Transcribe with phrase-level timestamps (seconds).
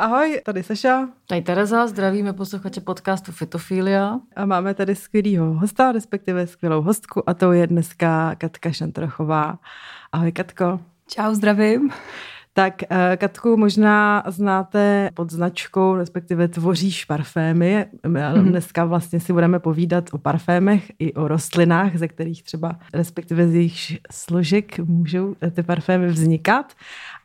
[0.00, 1.08] Ahoj, tady Saša.
[1.26, 4.20] Tady Tereza, zdravíme posluchače podcastu Fitofilia.
[4.36, 9.58] A máme tady skvělýho hosta, respektive skvělou hostku a to je dneska Katka Šantrochová.
[10.12, 10.80] Ahoj Katko.
[11.06, 11.90] Čau, zdravím.
[12.52, 17.86] Tak eh, Katku možná znáte pod značkou, respektive tvoříš parfémy.
[18.06, 18.48] Mm.
[18.48, 23.54] Dneska vlastně si budeme povídat o parfémech i o rostlinách, ze kterých třeba, respektive z
[23.54, 26.72] jejich složek můžou ty parfémy vznikat.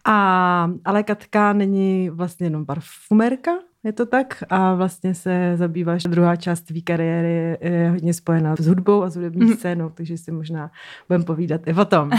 [0.06, 3.52] A, ale Katka není vlastně jenom parfumerka,
[3.86, 4.44] je to tak?
[4.50, 9.16] A vlastně se zabýváš, druhá část tvý kariéry je hodně spojená s hudbou a s
[9.16, 9.54] hudební mm.
[9.54, 10.72] scénou, takže si možná
[11.08, 12.12] budeme povídat i o tom.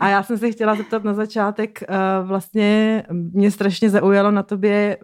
[0.00, 1.86] A já jsem se chtěla zeptat na začátek, eh,
[2.22, 4.96] vlastně mě strašně zaujalo na tobě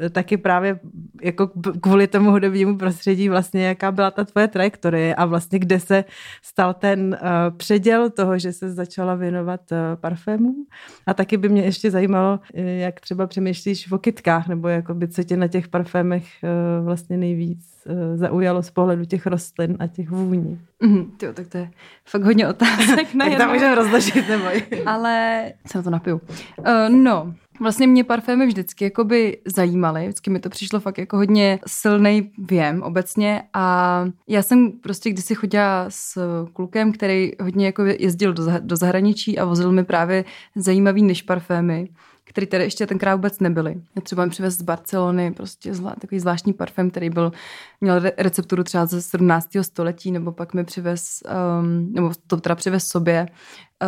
[0.00, 0.80] eh, taky právě
[1.22, 6.04] jako kvůli tomu hudebnímu prostředí vlastně, jaká byla ta tvoje trajektorie a vlastně kde se
[6.42, 9.60] stal ten eh, předěl toho, že se začala věnovat
[10.00, 10.66] parfémům.
[11.06, 15.22] A taky by mě ještě zajímalo, jak třeba přemýšlíš o kytkách, nebo jako by co
[15.22, 16.48] tě na těch parfémech eh,
[16.84, 20.60] vlastně nejvíc eh, zaujalo z pohledu těch rostlin a těch vůní.
[20.82, 21.70] Mm, tyjo, tak to je
[22.04, 24.62] fakt hodně otázek na Tak tam můžeme rozložit, neboj.
[24.86, 26.20] Ale se na to napiju.
[26.58, 31.58] Uh, no, Vlastně mě parfémy vždycky jakoby zajímaly, vždycky mi to přišlo fakt jako hodně
[31.66, 36.18] silný věm obecně a já jsem prostě kdysi chodila s
[36.52, 40.24] klukem, který hodně jako jezdil do, do zahraničí a vozil mi právě
[40.56, 41.88] zajímavý než parfémy
[42.28, 43.74] který tady ještě tenkrát vůbec nebyly.
[43.96, 47.32] Já třeba jim přivez z Barcelony prostě zvla, takový zvláštní parfém, který byl,
[47.80, 49.48] měl recepturu třeba ze 17.
[49.62, 51.22] století, nebo pak mi přivez,
[51.60, 53.26] um, nebo to teda přivez sobě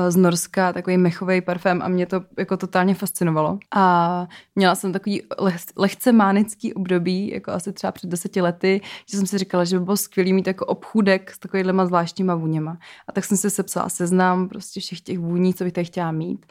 [0.09, 3.59] z Norska, takový mechový parfém a mě to jako totálně fascinovalo.
[3.75, 9.17] A měla jsem takový leh, lehce mánický období, jako asi třeba před deseti lety, že
[9.17, 12.79] jsem si říkala, že by bylo skvělý mít jako obchůdek s takovýhlema zvláštníma vůněma.
[13.09, 16.47] A tak jsem si sepsala seznam prostě všech těch vůní, co bych tady chtěla mít.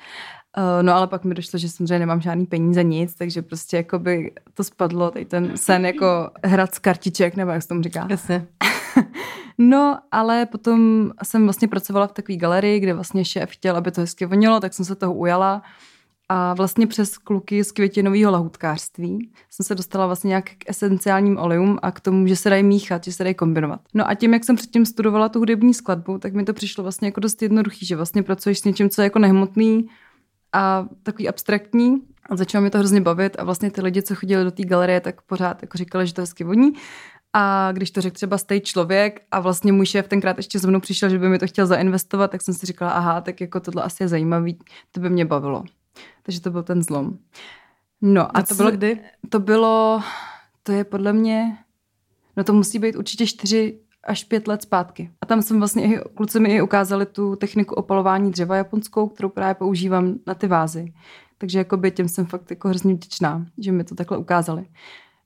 [0.57, 3.99] Uh, no ale pak mi došlo, že samozřejmě nemám žádný peníze, nic, takže prostě jako
[3.99, 8.07] by to spadlo, tady ten sen jako hrad z kartiček, nebo jak se tomu říká.
[8.09, 8.47] Jasně.
[9.57, 14.01] no, ale potom jsem vlastně pracovala v takové galerii, kde vlastně šéf chtěl, aby to
[14.01, 15.61] hezky vonilo, tak jsem se toho ujala.
[16.31, 21.79] A vlastně přes kluky z květinového lahutkářství jsem se dostala vlastně nějak k esenciálním olejům
[21.81, 23.81] a k tomu, že se dají míchat, že se dají kombinovat.
[23.93, 27.07] No a tím, jak jsem předtím studovala tu hudební skladbu, tak mi to přišlo vlastně
[27.07, 29.89] jako dost jednoduchý, že vlastně pracuješ s něčím, co je jako nehmotný,
[30.53, 32.01] a takový abstraktní.
[32.29, 35.01] A začalo mi to hrozně bavit a vlastně ty lidi, co chodili do té galerie,
[35.01, 36.73] tak pořád jako říkali, že to hezky voní.
[37.33, 40.79] A když to řekl třeba stej člověk a vlastně můj šéf tenkrát ještě za mnou
[40.79, 43.83] přišel, že by mi to chtěl zainvestovat, tak jsem si říkala, aha, tak jako tohle
[43.83, 44.59] asi je zajímavý,
[44.91, 45.63] to by mě bavilo.
[46.23, 47.17] Takže to byl ten zlom.
[48.01, 48.99] No a, a to bylo kdy?
[49.29, 50.01] To bylo,
[50.63, 51.57] to je podle mě,
[52.37, 55.11] no to musí být určitě čtyři až pět let zpátky.
[55.21, 59.29] A tam jsem vlastně, i, kluci mi i ukázali tu techniku opalování dřeva japonskou, kterou
[59.29, 60.93] právě používám na ty vázy.
[61.37, 64.65] Takže jako by těm jsem fakt jako hrozně vděčná, že mi to takhle ukázali.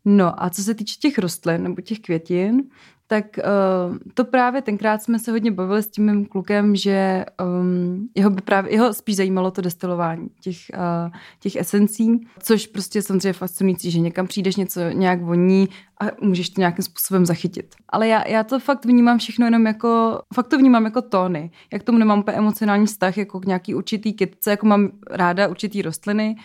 [0.06, 2.64] No a co se týče těch rostlin nebo těch květin,
[3.08, 7.26] tak uh, to právě tenkrát jsme se hodně bavili s tím mým klukem, že
[7.62, 13.02] um, jeho by právě, jeho spíš zajímalo to destilování těch, uh, těch esencí, což prostě
[13.02, 15.70] samozřejmě fascinující, že někam přijdeš, něco nějak voní
[16.02, 17.76] a můžeš to nějakým způsobem zachytit.
[17.90, 21.52] Ale já, já to fakt vnímám všechno jenom jako, fakt to vnímám jako tóny.
[21.74, 25.82] Jak tomu nemám úplně emocionální vztah, jako k nějaký určitý kytce, jako mám ráda určitý
[25.82, 26.36] rostliny,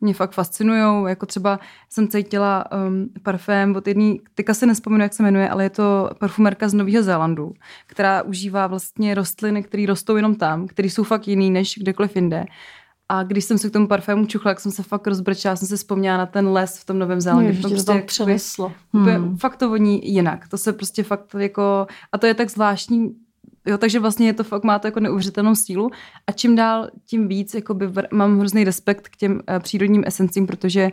[0.00, 1.08] mě fakt fascinují.
[1.08, 1.60] Jako třeba
[1.90, 6.10] jsem cítila um, parfém od jedné, teďka si nespomenu, jak se jmenuje, ale je to
[6.18, 7.52] parfumerka z Nového Zélandu,
[7.86, 12.44] která užívá vlastně rostliny, které rostou jenom tam, které jsou fakt jiný než kdekoliv jinde.
[13.08, 15.76] A když jsem se k tomu parfému čuchla, tak jsem se fakt rozbrčela, jsem se
[15.76, 17.52] vzpomněla na ten les v tom Novém Zélandě.
[17.52, 18.72] No, to prostě to přeneslo.
[18.92, 19.38] Hmm.
[19.38, 20.48] Fakt to voní jinak.
[20.48, 21.86] To se prostě fakt jako...
[22.12, 23.10] A to je tak zvláštní
[23.68, 25.90] Jo, takže vlastně je to fakt, má to jako neuvěřitelnou sílu.
[26.26, 30.90] A čím dál, tím víc jakoby, mám hrozný respekt k těm uh, přírodním esencím, protože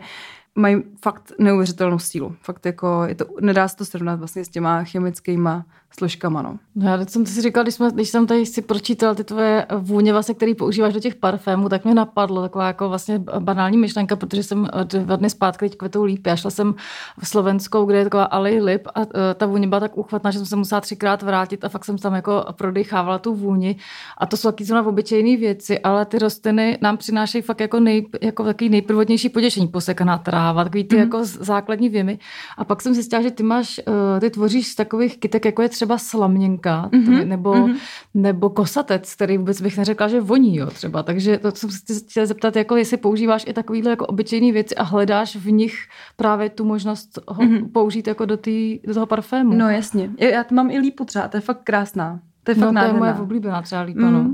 [0.56, 2.36] mají fakt neuvěřitelnou sílu.
[2.40, 5.64] Fakt jako, je to, nedá se to srovnat vlastně s těma chemickýma
[5.98, 6.42] složkama.
[6.42, 6.58] No.
[6.74, 10.12] no já jsem si říkal, když, jsme, když jsem tady si pročítal ty tvoje vůně,
[10.12, 14.42] vlastně, který používáš do těch parfémů, tak mě napadlo taková jako vlastně banální myšlenka, protože
[14.42, 16.26] jsem dva dny zpátky teď kvetou líp.
[16.26, 16.74] Já šla jsem
[17.18, 20.38] v Slovenskou, kde je taková Ali lip a uh, ta vůně byla tak uchvatná, že
[20.38, 23.76] jsem se musela třikrát vrátit a fakt jsem tam jako prodechávala tu vůni.
[24.18, 28.06] A to jsou taky zrovna obyčejné věci, ale ty rostliny nám přinášejí fakt jako, nej,
[28.22, 31.02] jako takový nejprvodnější poděšení, posekaná tráva káva, takový ty mm.
[31.02, 32.18] jako základní věmy.
[32.56, 35.68] A pak jsem zjistila, že ty máš, uh, ty tvoříš z takových kytek, jako je
[35.68, 37.26] třeba slaměnka, mm-hmm.
[37.26, 37.76] nebo, mm-hmm.
[38.14, 41.02] nebo kosatec, který vůbec bych neřekla, že voní, jo, třeba.
[41.02, 44.82] Takže to jsem se chtěla zeptat, jako jestli používáš i takovýhle jako obyčejné věci a
[44.82, 45.74] hledáš v nich
[46.16, 47.72] právě tu možnost ho mm-hmm.
[47.72, 49.54] použít jako do, tý, do toho parfému.
[49.54, 50.10] No jasně.
[50.18, 52.20] Já to mám i lípu třeba, to je fakt krásná.
[52.44, 54.12] To je fakt no, to je moje oblíbená třeba lípa, mm.
[54.12, 54.30] no.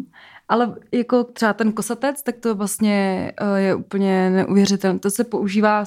[0.53, 4.99] Ale jako třeba ten kosatec, tak to vlastně uh, je úplně neuvěřitelné.
[4.99, 5.85] To se používá,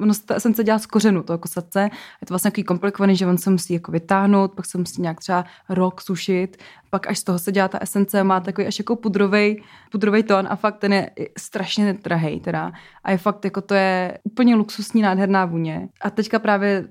[0.00, 1.82] ono se ta esence dělá z kořenu toho kosatce.
[2.20, 5.20] Je to vlastně takový komplikovaný, že on se musí jako vytáhnout, pak se musí nějak
[5.20, 6.56] třeba rok sušit,
[6.90, 10.46] pak až z toho se dělá ta esence, má takový až jako pudrovej, pudrovej tón
[10.50, 12.72] a fakt ten je strašně netrahej teda.
[13.04, 15.88] A je fakt jako to je úplně luxusní nádherná vůně.
[16.00, 16.88] A teďka právě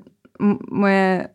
[0.72, 1.30] moje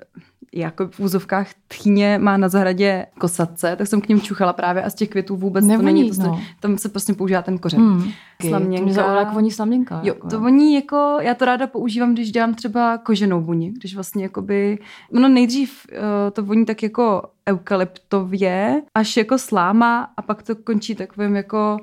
[0.54, 4.90] jako v úzovkách tchýně má na zahradě kosatce, tak jsem k ním čuchala právě a
[4.90, 6.10] z těch květů vůbec Nevoní, to není.
[6.10, 6.40] To, no.
[6.60, 7.80] Tam se prostě používá ten kořen.
[7.80, 8.10] Hmm.
[8.48, 8.78] Slaměnka.
[8.78, 10.00] To mě zaujala, jak voní slaměnka.
[10.02, 10.28] Jo, jako.
[10.28, 14.78] to voní jako, já to ráda používám, když dělám třeba koženou vůni, když vlastně jakoby,
[15.12, 15.98] no nejdřív uh,
[16.32, 21.78] to voní tak jako eukalyptově, až jako sláma a pak to končí takovým jako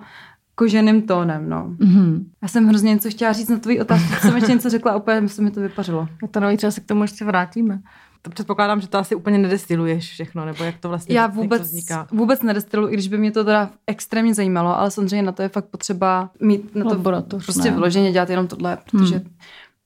[0.56, 1.75] koženým tónem, no.
[1.80, 2.24] Mm-hmm.
[2.42, 5.42] Já jsem hrozně něco chtěla říct na tvoji otázku, jsem ještě něco řekla, úplně se
[5.42, 6.07] mi to vypařilo.
[6.22, 7.81] Já to nový třeba se k tomu ještě vrátíme.
[8.21, 12.07] To předpokládám, že to asi úplně nedestiluješ všechno, nebo jak to vlastně Já vůbec, vzniká.
[12.12, 15.50] vůbec nedestiluji, i když by mě to teda extrémně zajímalo, ale samozřejmě na to je
[15.50, 17.71] fakt potřeba mít na to Laboratoř, prostě ne.
[17.71, 19.30] vyloženě dělat jenom tohle, protože hmm.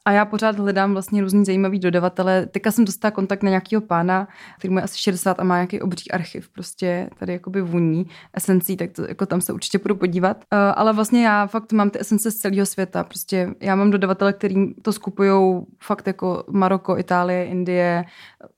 [0.06, 2.46] A já pořád hledám vlastně různý zajímavý dodavatele.
[2.46, 4.28] Teďka jsem dostala kontakt na nějakého pána,
[4.58, 8.92] který je asi 60 a má nějaký obří archiv, prostě tady jakoby vůní esencí, tak
[8.92, 10.38] to, jako tam se určitě budu podívat.
[10.38, 13.04] Uh, ale vlastně já fakt mám ty esence z celého světa.
[13.04, 18.06] Prostě já mám dodavatele, který to skupují fakt jako Maroko, Itálie, Indie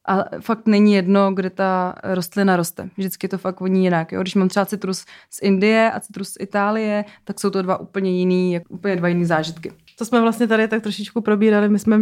[0.06, 2.90] a fakt není jedno, kde ta rostlina roste.
[2.98, 4.12] Vždycky to fakt voní jinak.
[4.12, 4.22] Jo?
[4.22, 8.12] Když mám třeba citrus z Indie a citrus z Itálie, tak jsou to dva úplně
[8.12, 9.72] jiný, úplně dva jiný zážitky.
[9.96, 11.70] To jsme vlastně tady tak trošičku probírali.
[11.70, 12.00] My jsme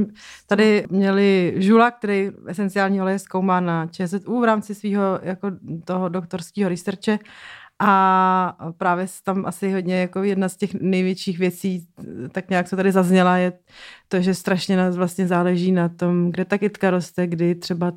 [0.48, 5.52] tady měli Žula, který esenciální olej zkoumá na ČSU v rámci svého jako
[5.86, 7.20] toho doktorského researche
[7.80, 11.88] a právě tam asi hodně jako jedna z těch největších věcí,
[12.32, 13.54] tak nějak co tady zazněla, je
[14.14, 17.94] to, že strašně nás vlastně záleží na tom, kde ta kytka roste, kdy třeba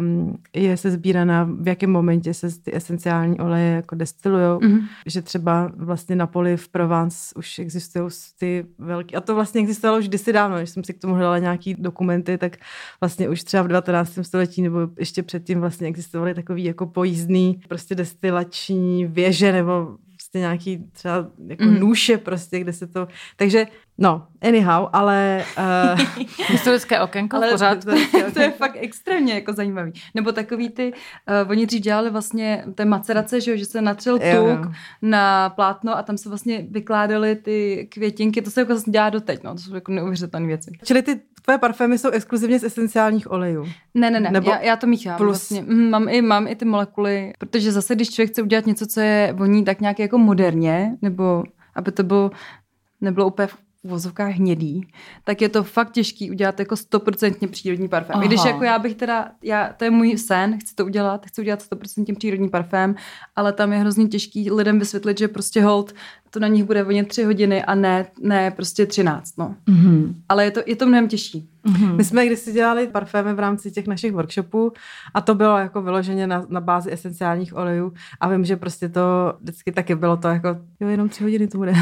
[0.00, 4.82] um, je se sbíraná, v jakém momentě se ty esenciální oleje jako destilují, mm-hmm.
[5.06, 8.04] že třeba vlastně na poli v Provence už existují
[8.38, 11.38] ty velké, a to vlastně existovalo už kdysi dávno, když jsem si k tomu hledala
[11.38, 12.56] nějaký dokumenty, tak
[13.00, 14.18] vlastně už třeba v 19.
[14.22, 20.84] století nebo ještě předtím vlastně existovaly takový jako pojízdný prostě destilační věže nebo prostě nějaký
[20.92, 21.80] třeba jako mm.
[21.80, 23.66] nůše prostě, kde se to, takže
[23.98, 25.44] no, anyhow, ale...
[25.58, 27.84] Uh, historické okénko ale pořád.
[27.84, 29.92] To, to, to je fakt extrémně jako zajímavý.
[30.14, 30.92] Nebo takový ty,
[31.44, 34.72] uh, oni dřív dělali vlastně té macerace, že, že se natřel tuk jo, jo.
[35.02, 39.42] na plátno a tam se vlastně vykládaly ty květinky, to se jako vlastně dělá doteď,
[39.42, 40.70] no, to jsou jako neuvěřitelné věci.
[40.84, 43.68] Čili ty tvoje parfémy jsou exkluzivně z esenciálních olejů?
[43.94, 45.16] Ne, ne, ne, Nebo já, já to míchám.
[45.16, 45.28] Plus...
[45.50, 45.62] Vlastně.
[45.62, 49.00] Mm, mám, i, mám i ty molekuly, protože zase, když člověk chce udělat něco, co
[49.00, 52.30] je voní tak nějak jako moderně, nebo aby to bylo,
[53.00, 53.48] nebylo úplně
[53.84, 54.88] v vozovkách hnědý,
[55.24, 58.16] tak je to fakt těžký udělat jako stoprocentně přírodní parfém.
[58.16, 58.24] Aha.
[58.24, 61.40] I když jako já bych teda, já, to je můj sen, chci to udělat, chci
[61.40, 62.94] udělat stoprocentně přírodní parfém,
[63.36, 65.92] ale tam je hrozně těžký lidem vysvětlit, že prostě hold,
[66.30, 69.54] to na nich bude vonět tři hodiny a ne, ne prostě třináct, no.
[69.68, 70.14] Mm-hmm.
[70.28, 71.48] Ale je to, je to mnohem těžší.
[71.66, 71.96] Mm-hmm.
[71.96, 74.72] My jsme kdysi dělali parfémy v rámci těch našich workshopů
[75.14, 79.00] a to bylo jako vyloženě na, na bázi esenciálních olejů a vím, že prostě to
[79.40, 80.48] vždycky taky bylo to jako,
[80.80, 81.72] jo, jenom tři hodiny to bude.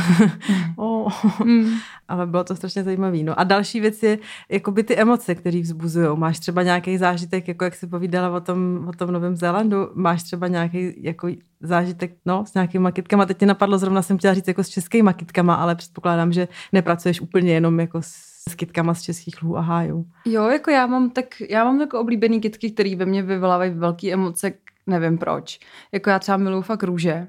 [0.76, 1.12] oh.
[1.44, 1.70] mm.
[2.08, 3.18] Ale bylo to strašně zajímavé.
[3.22, 6.08] No a další věc je jakoby ty emoce, které vzbuzují.
[6.14, 10.22] Máš třeba nějaký zážitek, jako jak jsi povídala o tom, o tom Novém Zélandu, máš
[10.22, 11.28] třeba nějaký jako
[11.60, 13.26] zážitek no, s nějakýma kytkama.
[13.26, 17.20] Teď ti napadlo, zrovna jsem chtěla říct jako s českými kytkama, ale předpokládám, že nepracuješ
[17.20, 20.06] úplně jenom jako s s kytkama z českých lhů a hájů.
[20.24, 24.12] Jo, jako já mám tak, já mám jako oblíbený kytky, které ve mně vyvolávají velké
[24.12, 24.52] emoce,
[24.86, 25.58] nevím proč.
[25.92, 27.26] Jako já třeba miluji fakt růže.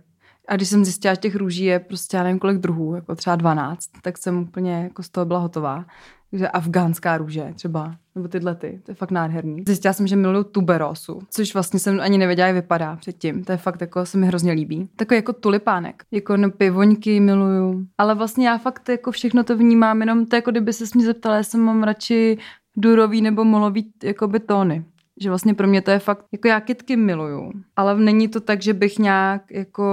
[0.48, 3.36] A když jsem zjistila, že těch růží je prostě já nevím kolik druhů, jako třeba
[3.36, 5.86] 12, tak jsem úplně jako z toho byla hotová
[6.34, 9.64] že afgánská růže třeba, nebo tyhle ty, to je fakt nádherný.
[9.68, 13.44] Zjistila jsem, že miluju tuberosu, což vlastně jsem ani nevěděla, jak vypadá předtím.
[13.44, 14.90] To je fakt jako, se mi hrozně líbí.
[14.96, 16.04] Takový jako tulipánek.
[16.12, 17.86] Jako no, pivoňky miluju.
[17.98, 21.38] Ale vlastně já fakt jako všechno to vnímám, jenom to jako kdyby se mě zeptala,
[21.38, 22.38] jestli mám radši
[22.78, 24.86] durový nebo molový jakoby tóny.
[25.22, 28.62] Že vlastně pro mě to je fakt, jako já kytky miluju, ale není to tak,
[28.62, 29.84] že bych nějak jako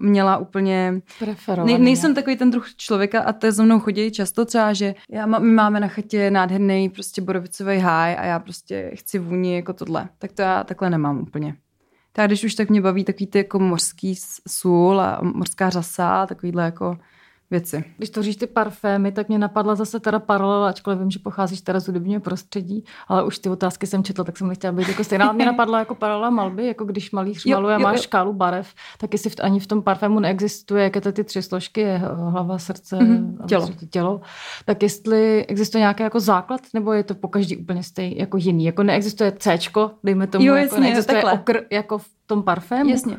[0.00, 1.00] měla úplně...
[1.64, 4.94] Ne, nejsem takový ten druh člověka a to je za mnou chodí často třeba, že
[5.10, 9.72] já, my máme na chatě nádherný prostě borovicový háj a já prostě chci vůni jako
[9.72, 10.08] tohle.
[10.18, 11.56] Tak to já takhle nemám úplně.
[12.12, 14.14] Tak když už tak mě baví takový ty jako mořský
[14.48, 16.98] sůl a mořská řasa, takovýhle jako
[17.50, 17.84] věci.
[17.96, 21.60] Když to říš ty parfémy, tak mě napadla zase teda paralela, ačkoliv vím, že pocházíš
[21.60, 25.04] teda z hudebního prostředí, ale už ty otázky jsem četla, tak jsem nechtěla být jako
[25.04, 25.32] stejná.
[25.32, 29.30] Mě napadla jako paralela malby, jako když malíř maluje a máš škálu barev, tak jestli
[29.30, 33.46] v, ani v tom parfému neexistuje, jaké to ty tři složky, je hlava, srdce, mm-hmm.
[33.46, 33.68] tělo.
[33.90, 34.20] tělo.
[34.64, 38.64] Tak jestli existuje nějaký jako základ, nebo je to po každý úplně stejný, jako jiný,
[38.64, 39.58] jako neexistuje C,
[40.04, 42.90] dejme tomu, jo, jako jasně, neexistuje okr, jako v tom parfému.
[42.90, 43.18] Jasně.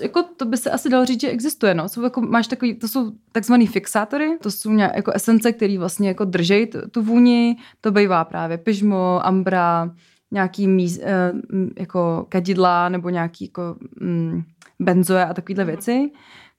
[0.00, 1.74] Jako to by se asi dalo říct, že existuje.
[1.74, 1.88] No.
[1.88, 6.08] Jsou jako, máš takový, to jsou takzvaný fixátory, to jsou nějak, jako esence, které vlastně
[6.08, 7.56] jako držejí tu vůni.
[7.80, 9.90] To bývá právě pyžmo, ambra,
[10.30, 11.32] nějaký míz, eh,
[11.78, 14.42] jako kadidla nebo nějaký jako mm,
[14.80, 16.10] benzoe a takovéhle věci.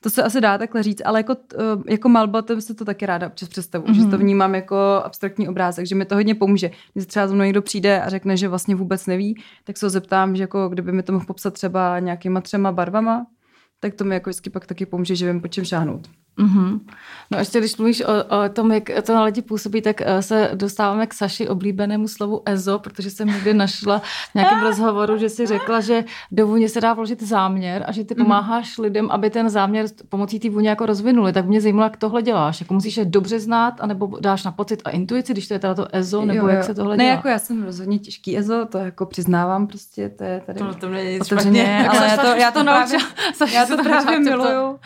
[0.01, 3.05] To se asi dá takhle říct, ale jako, eh, jako malba, to se to taky
[3.05, 3.95] ráda občas představu, mm-hmm.
[3.95, 4.17] že to mhm.
[4.17, 6.71] vnímám jako abstraktní obrázek, že mi to hodně pomůže.
[6.93, 9.89] Když třeba za mnou někdo přijde a řekne, že vlastně vůbec neví, tak se ho
[9.89, 13.25] zeptám, že jako kdyby mi to mohl popsat třeba nějakýma třema barvama,
[13.79, 16.09] tak to mi jako vždycky pak taky pomůže, že vím, po čem šáhnout.
[16.39, 16.79] Mm-hmm.
[17.31, 18.05] No a ještě když mluvíš o,
[18.46, 22.41] o tom, jak to na lidi působí, tak uh, se dostáváme k Saši oblíbenému slovu
[22.46, 24.00] EZO, protože jsem někdy našla
[24.31, 28.03] v nějakém rozhovoru, že si řekla, že do vůně se dá vložit záměr a že
[28.03, 28.24] ty mhm.
[28.24, 28.81] pomáháš mm-hmm.
[28.81, 31.34] lidem, aby ten záměr pomocí té vůně jako rozvinuli.
[31.34, 32.62] Tak mě zajímalo, jak tohle děláš.
[32.62, 35.75] Jako musíš je dobře znát, anebo dáš na pocit a intuici, když to je teda
[35.75, 36.55] to EZO, nebo jo, jo.
[36.55, 37.13] jak se tohle ne, dělá?
[37.13, 40.60] Ne, jako já jsem rozhodně těžký EZO, to jako přiznávám prostě, to je tady...
[40.60, 43.00] To, to mě nic špatně, ale já to, já to, právě,
[43.53, 44.79] já to právě miluju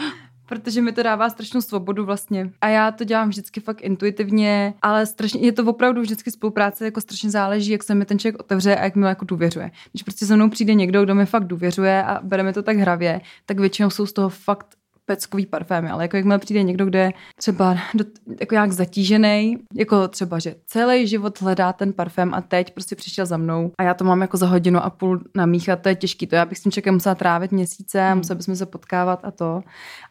[0.45, 2.51] protože mi to dává strašnou svobodu vlastně.
[2.61, 7.01] A já to dělám vždycky fakt intuitivně, ale strašně, je to opravdu vždycky spolupráce, jako
[7.01, 9.71] strašně záleží, jak se mi ten člověk otevře a jak mi jako důvěřuje.
[9.91, 12.77] Když prostě se mnou přijde někdo, kdo mi fakt důvěřuje a bere mi to tak
[12.77, 14.67] hravě, tak většinou jsou z toho fakt
[15.05, 18.05] peckový parfémy, ale jako jakmile přijde někdo, kde je třeba do,
[18.39, 23.25] jako nějak zatížený, jako třeba, že celý život hledá ten parfém a teď prostě přišel
[23.25, 26.27] za mnou a já to mám jako za hodinu a půl namíchat, to je těžký,
[26.27, 28.17] to já bych s tím člověkem musela trávit měsíce, hmm.
[28.17, 29.63] musela bychom se potkávat a to.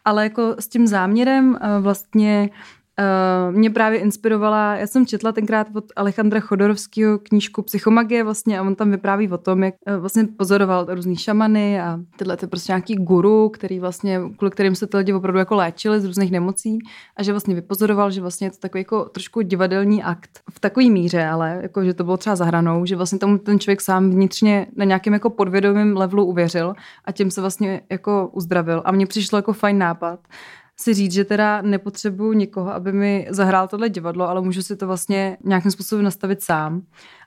[0.05, 2.49] Ale jako s tím záměrem eh, vlastně
[2.99, 8.61] Uh, mě právě inspirovala, já jsem četla tenkrát od Alejandra Chodorovského knížku Psychomagie vlastně a
[8.61, 12.71] on tam vypráví o tom, jak uh, vlastně pozoroval různý šamany a tyhle ty prostě
[12.71, 16.79] nějaký guru, který vlastně, kvůli kterým se ty lidi opravdu jako léčili z různých nemocí
[17.17, 20.89] a že vlastně vypozoroval, že vlastně je to takový jako trošku divadelní akt v takové
[20.89, 24.67] míře, ale jako, že to bylo třeba zahranou, že vlastně tomu ten člověk sám vnitřně
[24.75, 26.73] na nějakém jako podvědomém levelu uvěřil
[27.05, 28.81] a tím se vlastně jako uzdravil.
[28.85, 30.19] A mně přišlo jako fajn nápad
[30.83, 34.87] si říct, že teda nepotřebuju nikoho, aby mi zahrál tohle divadlo, ale můžu si to
[34.87, 36.81] vlastně nějakým způsobem nastavit sám.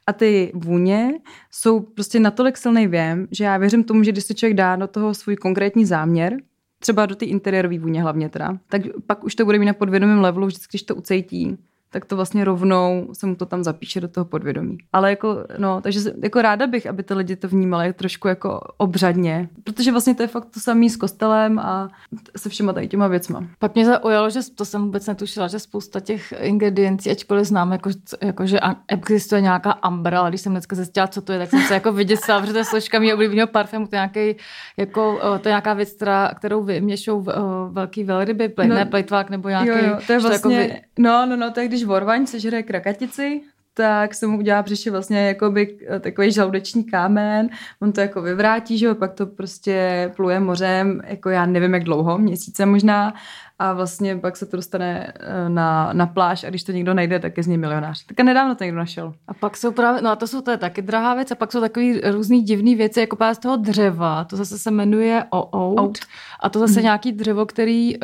[0.07, 1.13] A ty vůně
[1.51, 4.87] jsou prostě natolik silný věm, že já věřím tomu, že když se člověk dá do
[4.87, 6.37] toho svůj konkrétní záměr,
[6.79, 10.21] třeba do té interiérové vůně hlavně teda, tak pak už to bude mít na podvědomém
[10.21, 11.59] levelu, vždycky, když to ucejtí,
[11.97, 14.79] tak to vlastně rovnou se mu to tam zapíše do toho podvědomí.
[14.93, 19.49] Ale jako, no, takže jako ráda bych, aby ty lidi to vnímali trošku jako obřadně,
[19.65, 21.89] protože vlastně to je fakt to samé s kostelem a
[22.37, 23.45] se všema tady těma věcma.
[23.59, 27.91] Pak mě zaujalo, že to jsem vůbec netušila, že spousta těch ingrediencí, ačkoliv znám, jako,
[28.23, 31.61] jako že existuje nějaká ambra, ale když jsem dneska zjistila, co to je, tak jsem
[31.61, 34.41] se jako vyděsila, protože to je složka mého oblíbeného parfému, to je, nějaký,
[34.77, 37.27] jako, to je nějaká věc, která, kterou vyměšou
[37.71, 39.69] velký velryby, play, no, ne plejtvák nebo nějaký.
[39.69, 40.81] Jo, jo, to je vlastně, jako vy...
[40.99, 43.41] no, no, no, to je, když vorvaň sežere krakatici,
[43.75, 47.49] tak se mu udělá příště vlastně jakoby eh, takový žaludeční kámen,
[47.81, 51.85] on to jako vyvrátí, že jo, pak to prostě pluje mořem, jako já nevím jak
[51.85, 53.15] dlouho, měsíce možná
[53.59, 57.19] a vlastně pak se to dostane eh, na, na pláž a když to někdo najde,
[57.19, 58.05] tak je z něj milionář.
[58.07, 59.15] Tak a nedávno to někdo našel.
[59.29, 61.53] A pak jsou právě, no a to jsou to je taky drahá věc a pak
[61.53, 65.81] jsou takový různý divný věci, jako právě z toho dřeva, to zase se jmenuje oud,
[65.81, 65.99] oud.
[66.41, 66.83] a to zase mm.
[66.83, 67.99] nějaký dřevo, který eh,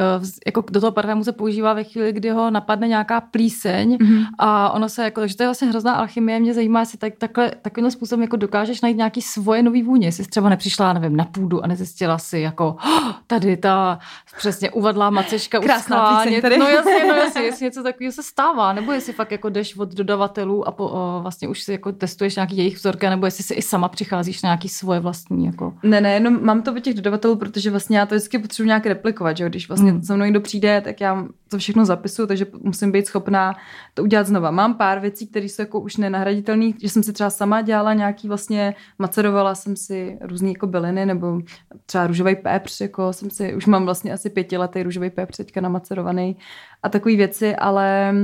[0.47, 4.25] jako do toho parfému se používá ve chvíli, kdy ho napadne nějaká plíseň mm.
[4.39, 7.53] a ono se jako, takže to je vlastně hrozná alchymie, mě zajímá, jestli tak, takhle,
[7.63, 11.65] takovým způsobem jako dokážeš najít nějaký svoje nový vůně, jestli třeba nepřišla, nevím, na půdu
[11.65, 13.99] a nezjistila si jako oh, tady ta
[14.39, 16.59] přesně uvadlá mace Ježiška Krásná píseň tady.
[16.59, 19.95] No jasně, no jasně, jestli něco takového se stává, nebo jestli fakt jako jdeš od
[19.95, 23.55] dodavatelů a po, o, vlastně už si jako testuješ nějaký jejich vzorky, nebo jestli si
[23.55, 25.47] i sama přicházíš na nějaký svoje vlastní.
[25.47, 25.75] Jako.
[25.83, 28.87] Ne, ne, jenom mám to od těch dodavatelů, protože vlastně já to vždycky potřebuji nějak
[28.87, 30.03] replikovat, že když vlastně hmm.
[30.03, 33.55] se mnou někdo přijde, tak já to všechno zapisuju, takže musím být schopná
[33.95, 34.51] to udělat znova.
[34.51, 38.29] Mám pár věcí, které jsou jako už nenahraditelné, že jsem si třeba sama dělala nějaký
[38.29, 41.41] vlastně, macerovala jsem si různé jako byliny, nebo
[41.87, 46.37] třeba růžový pepř, jako jsem si, už mám vlastně asi pětiletý růžový pepř teďka namacerovaný
[46.83, 48.15] a takové věci, ale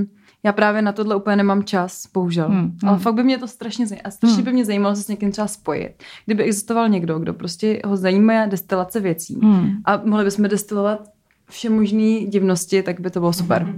[0.42, 2.48] já právě na tohle úplně nemám čas, bohužel.
[2.48, 2.78] Hmm, hmm.
[2.86, 4.06] Ale fakt by mě to strašně zajímalo.
[4.06, 4.44] A strašně hmm.
[4.44, 6.02] by mě zajímalo se s někým třeba spojit.
[6.26, 9.70] Kdyby existoval někdo, kdo prostě ho zajímá destilace věcí hmm.
[9.84, 11.08] a mohli bychom destilovat
[11.50, 13.74] vše možné divnosti, tak by to bylo super.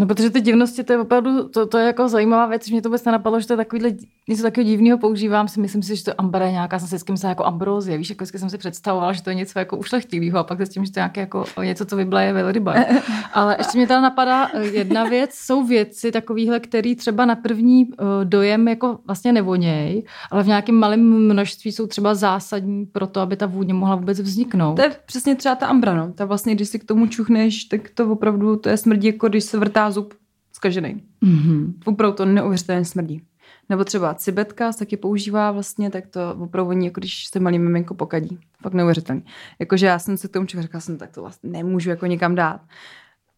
[0.00, 2.88] No, protože ty divnosti, to je opravdu, to, to je jako zajímavá věc, mě to
[2.88, 3.90] vůbec nenapadlo, že to je takovýhle,
[4.28, 7.24] něco takového divného používám, si myslím si, že to ambra je nějaká, jsem si s
[7.24, 10.60] jako ambrozie, víš, jako jsem si představovala, že to je něco jako ušlechtilého a pak
[10.60, 12.74] s tím, že to je nějaké jako něco, co vyblaje velryba.
[13.34, 17.90] Ale ještě mě teda napadá eh, jedna věc, jsou věci takovýhle, které třeba na první
[17.92, 23.20] eh, dojem jako vlastně nevoněj, ale v nějakém malém množství jsou třeba zásadní pro to,
[23.20, 24.74] aby ta vůně mohla vůbec vzniknout.
[24.74, 26.12] To je přesně třeba ta ambra, no.
[26.12, 29.44] Ta vlastně, když si k tomu čuchneš, tak to opravdu, to je smrdí, jako když
[29.44, 30.14] se vrtá zub
[30.52, 31.02] zkažený.
[31.22, 31.72] Mm-hmm.
[31.84, 33.22] Opravdu to neuvěřitelně smrdí.
[33.68, 37.94] Nebo třeba cibetka taky používá vlastně, tak to opravdu oni, jako když se malý miminko
[37.94, 38.38] pokadí.
[38.62, 39.24] Fakt neuvěřitelný.
[39.58, 42.60] Jakože já jsem si k tomu říkala, jsem tak to vlastně nemůžu jako nikam dát.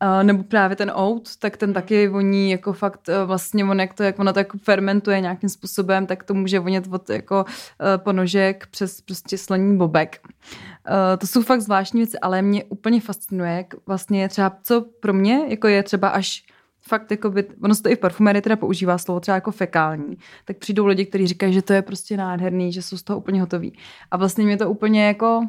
[0.03, 3.95] Uh, nebo právě ten oat, tak ten taky voní jako fakt uh, vlastně on, jak
[3.95, 8.03] to, jak ono to jako fermentuje nějakým způsobem, tak to může vonět od jako uh,
[8.05, 10.21] ponožek přes prostě slaný bobek.
[10.27, 15.13] Uh, to jsou fakt zvláštní věci, ale mě úplně fascinuje, jak vlastně třeba, co pro
[15.13, 16.45] mě jako je třeba až
[16.81, 20.17] fakt jako by, ono se to i v parfumerii teda používá slovo třeba jako fekální,
[20.45, 23.41] tak přijdou lidi, kteří říkají, že to je prostě nádherný, že jsou z toho úplně
[23.41, 23.79] hotoví.
[24.11, 25.47] A vlastně mě to úplně jako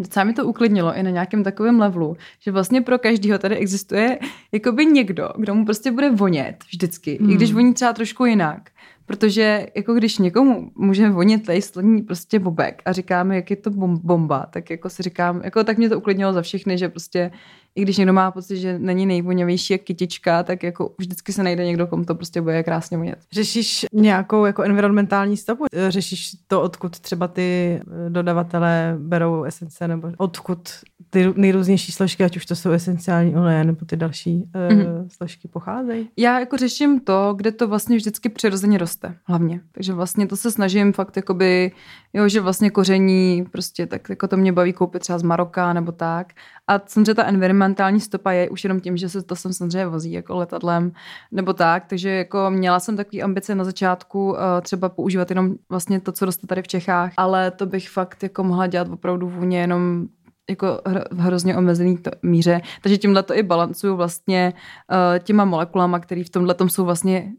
[0.00, 4.18] docela mi to uklidnilo i na nějakém takovém levelu, že vlastně pro každého tady existuje
[4.52, 7.30] jakoby někdo, kdo mu prostě bude vonět vždycky, hmm.
[7.30, 8.70] i když voní třeba trošku jinak.
[9.06, 13.70] Protože jako když někomu může vonit tady sloní prostě bobek a říkáme, jak je to
[13.70, 17.30] bomba, tak jako si říkám, jako tak mě to uklidnilo za všechny, že prostě
[17.74, 21.66] i když někdo má pocit, že není nejvoněvější jak kytička, tak jako vždycky se najde
[21.66, 23.18] někdo, komu to prostě bude krásně vonět.
[23.32, 25.64] Řešíš nějakou jako environmentální stopu?
[25.88, 30.68] Řešíš to, odkud třeba ty dodavatelé berou esence, nebo odkud
[31.10, 35.08] ty nejrůznější složky, ať už to jsou esenciální oleje, nebo ty další mm-hmm.
[35.08, 36.08] složky pocházejí?
[36.16, 39.60] Já jako řeším to, kde to vlastně vždycky přirozeně roste, hlavně.
[39.72, 41.72] Takže vlastně to se snažím fakt jakoby,
[42.12, 45.92] jo, že vlastně koření, prostě tak jako to mě baví koupit třeba z Maroka nebo
[45.92, 46.32] tak.
[46.66, 50.12] A samozřejmě ta environmentální stopa je už jenom tím, že se to sem samozřejmě vozí
[50.12, 50.92] jako letadlem
[51.32, 56.00] nebo tak, takže jako měla jsem takový ambice na začátku uh, třeba používat jenom vlastně
[56.00, 59.60] to, co roste tady v Čechách, ale to bych fakt jako mohla dělat opravdu vůně
[59.60, 60.06] jenom
[60.50, 62.60] jako v hrozně omezený to, míře.
[62.82, 67.32] Takže tímhle to i balancuju vlastně uh, těma molekulama, které v tomhle jsou vlastně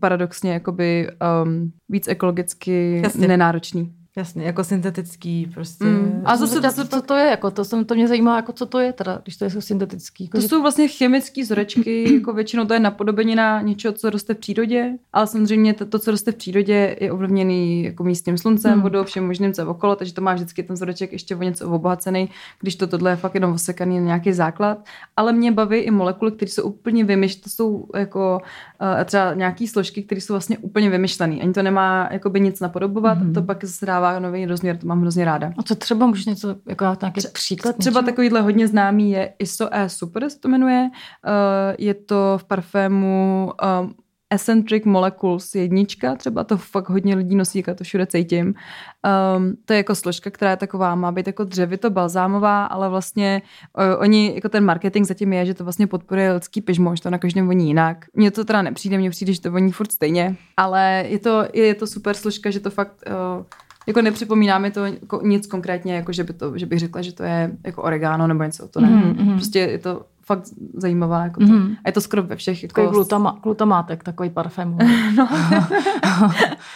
[0.00, 1.08] paradoxně jakoby
[1.44, 3.28] um, víc ekologicky Jasně.
[3.28, 3.94] nenáročný.
[4.16, 5.84] Jasně, jako syntetický prostě.
[5.84, 6.22] Mm.
[6.24, 8.78] A zase, zase co to je, jako to, jsem, to mě zajímá, jako co to
[8.78, 10.24] je teda, když to je syntetický.
[10.24, 10.48] Jako to že...
[10.48, 15.26] jsou vlastně chemické vzorečky, jako většinou to je napodobenina něčeho, co roste v přírodě, ale
[15.26, 18.82] samozřejmě to, to co roste v přírodě, je ovlivněný jako místním sluncem, mm.
[18.82, 22.30] vodou, všem možným, co okolo, takže to má vždycky ten vzoreček ještě o něco obohacený,
[22.60, 24.84] když to tohle je fakt jenom osekaný na nějaký základ.
[25.16, 28.40] Ale mě baví i molekuly, které jsou úplně vymyšlené, to jsou jako
[28.80, 31.40] uh, třeba nějaké složky, které jsou vlastně úplně vymyšlené.
[31.40, 33.34] Ani to nemá jakoby nic napodobovat, mm.
[33.34, 35.52] to pak se dává dává nový rozměr, to mám hrozně ráda.
[35.58, 37.76] A co třeba můžeš něco, jako nějaký Tře- příklad?
[37.76, 38.12] Třeba něčeho?
[38.12, 40.90] takovýhle hodně známý je ISO E Super, se to jmenuje.
[41.26, 43.94] Uh, je to v parfému um,
[44.30, 48.46] Eccentric Molecules jednička, třeba to fakt hodně lidí nosí, jak to všude cítím.
[48.46, 53.42] Um, to je jako složka, která je taková, má být jako dřevito balzámová, ale vlastně
[53.78, 57.10] uh, oni, jako ten marketing zatím je, že to vlastně podporuje lidský pyžmo, že to
[57.10, 58.04] na každém voní jinak.
[58.14, 61.74] Mně to teda nepřijde, mně přijde, že to voní furt stejně, ale je to, je
[61.74, 63.44] to super složka, že to fakt uh,
[63.86, 67.12] jako nepřipomíná mi to jako nic konkrétně, jako že, by to, že bych řekla, že
[67.12, 68.88] to je jako oregano nebo něco, to ne.
[68.88, 69.34] Mm-hmm.
[69.34, 70.42] Prostě je to fakt
[70.74, 71.24] zajímavá.
[71.24, 71.46] Jako to.
[71.46, 71.76] Mm-hmm.
[71.84, 72.62] A je to skoro ve všech.
[72.62, 72.74] Jako...
[72.74, 74.78] Takový glutama, glutamátek, takový parfém.
[75.16, 75.28] no.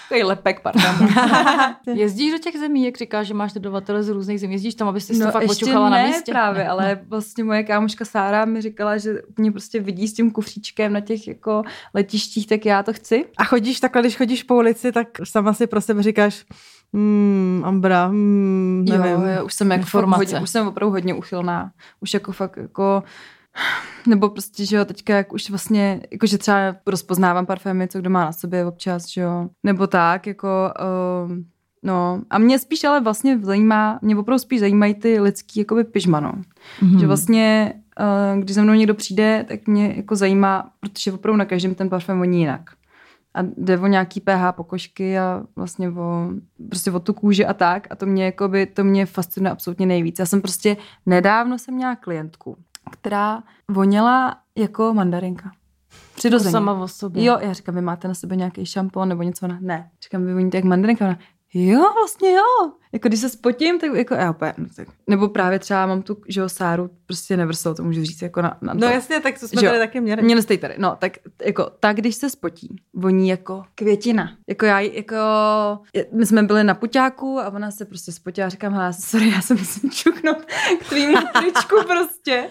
[0.09, 1.09] takový lepek parfém.
[1.99, 5.15] Jezdíš do těch zemí, jak říkáš, že máš dodavatele z různých zemí, jezdíš tam, abyste
[5.15, 6.33] no, to fakt počuchala na místě?
[6.33, 6.69] právě, ne.
[6.69, 11.01] ale vlastně moje kámoška Sára mi říkala, že mě prostě vidí s tím kufříčkem na
[11.01, 11.63] těch jako
[11.95, 13.25] letištích, tak já to chci.
[13.39, 16.45] A chodíš takhle, když chodíš po ulici, tak sama si pro sebe říkáš,
[16.95, 19.13] Hmm, Ambra, hmm, nevím.
[19.13, 21.71] Jo, jo, už jsem jako hodně, už jsem opravdu hodně uchylná.
[22.01, 23.03] Už jako fakt jako
[24.07, 28.25] nebo prostě, že jo, teďka jak už vlastně, jakože třeba rozpoznávám parfémy, co kdo má
[28.25, 30.49] na sobě občas, že jo, nebo tak, jako,
[31.27, 31.37] uh,
[31.83, 36.19] no, a mě spíš ale vlastně zajímá, mě opravdu spíš zajímají ty lidský, jakoby pyžma,
[36.21, 36.99] Mm-hmm.
[37.01, 41.45] Že vlastně, uh, když za mnou někdo přijde, tak mě jako zajímá, protože opravdu na
[41.45, 42.71] každém ten parfém voní jinak
[43.39, 46.31] a jde o nějaký pH pokožky a vlastně o,
[46.69, 50.19] prostě o tu kůži a tak a to mě, jakoby, to mě fascinuje absolutně nejvíc.
[50.19, 52.57] Já jsem prostě, nedávno jsem měla klientku,
[52.91, 55.51] která voněla jako mandarinka.
[56.15, 56.53] Přirozeně.
[56.53, 57.25] Sama o sobě.
[57.25, 59.59] Jo, já říkám, vy máte na sebe nějaký šampon nebo něco na...
[59.61, 59.91] Ne.
[60.03, 61.05] Říkám, vy voníte jak mandarinka.
[61.05, 61.19] Ona,
[61.55, 62.73] jo, vlastně jo.
[62.93, 64.89] Jako když se spotím, tak jako já opět, no, tak.
[65.07, 68.59] Nebo právě třeba mám tu, že jo, Sáru, prostě nevrsel, to můžu říct jako na,
[68.61, 68.87] na no to.
[68.87, 70.23] No jasně, tak to jsme tady taky měli.
[70.23, 71.13] Mě nestej tady, no, tak
[71.45, 74.37] jako, tak když se spotí, voní jako květina.
[74.47, 75.17] Jako já, jako,
[76.13, 79.41] my jsme byli na puťáku a ona se prostě spotila a říkám, hele, sorry, já
[79.41, 80.45] se musím čuknout
[80.81, 82.51] k tvýmu tričku prostě.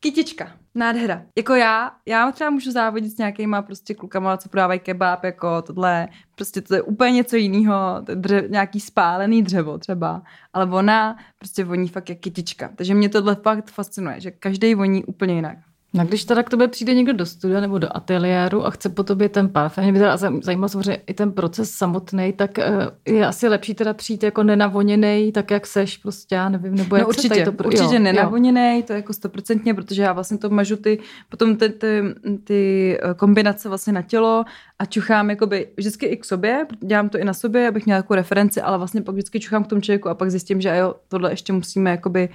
[0.00, 0.52] Kytička.
[0.76, 1.22] Nádhera.
[1.38, 6.08] Jako já, já třeba můžu závodit s nějakýma prostě klukama, co prodávají kebab, jako tohle.
[6.34, 7.74] Prostě to je úplně něco jiného,
[8.14, 10.22] dře, nějaký spálený dřevo třeba.
[10.52, 12.70] Ale ona prostě voní fakt jak kytička.
[12.76, 15.58] Takže mě tohle fakt fascinuje, že každý voní úplně jinak.
[15.96, 19.02] No když teda k tobě přijde někdo do studia nebo do ateliéru a chce po
[19.02, 23.26] tobě ten parfém, mě by teda zajímal samozřejmě i ten proces samotný, tak eh, je
[23.26, 27.08] asi lepší teda přijít jako nenavoněný, tak jak seš prostě, já nevím, nebo no jak
[27.08, 27.68] určitě, to, pro...
[27.68, 32.02] určitě nenavoněný, to je jako stoprocentně, protože já vlastně to mažu ty, potom ty, ty,
[32.44, 34.44] ty eh, kombinace vlastně na tělo
[34.78, 38.14] a čuchám jakoby vždycky i k sobě, dělám to i na sobě, abych měla jako
[38.14, 41.32] referenci, ale vlastně pak vždycky čuchám k tomu člověku a pak zjistím, že jo, tohle
[41.32, 42.28] ještě musíme jakoby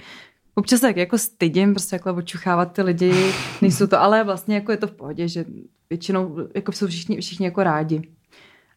[0.54, 4.76] Občas tak jako stydím prostě jako očuchávat ty lidi, nejsou to, ale vlastně jako je
[4.76, 5.44] to v pohodě, že
[5.90, 8.02] většinou jako jsou všichni, všichni jako rádi.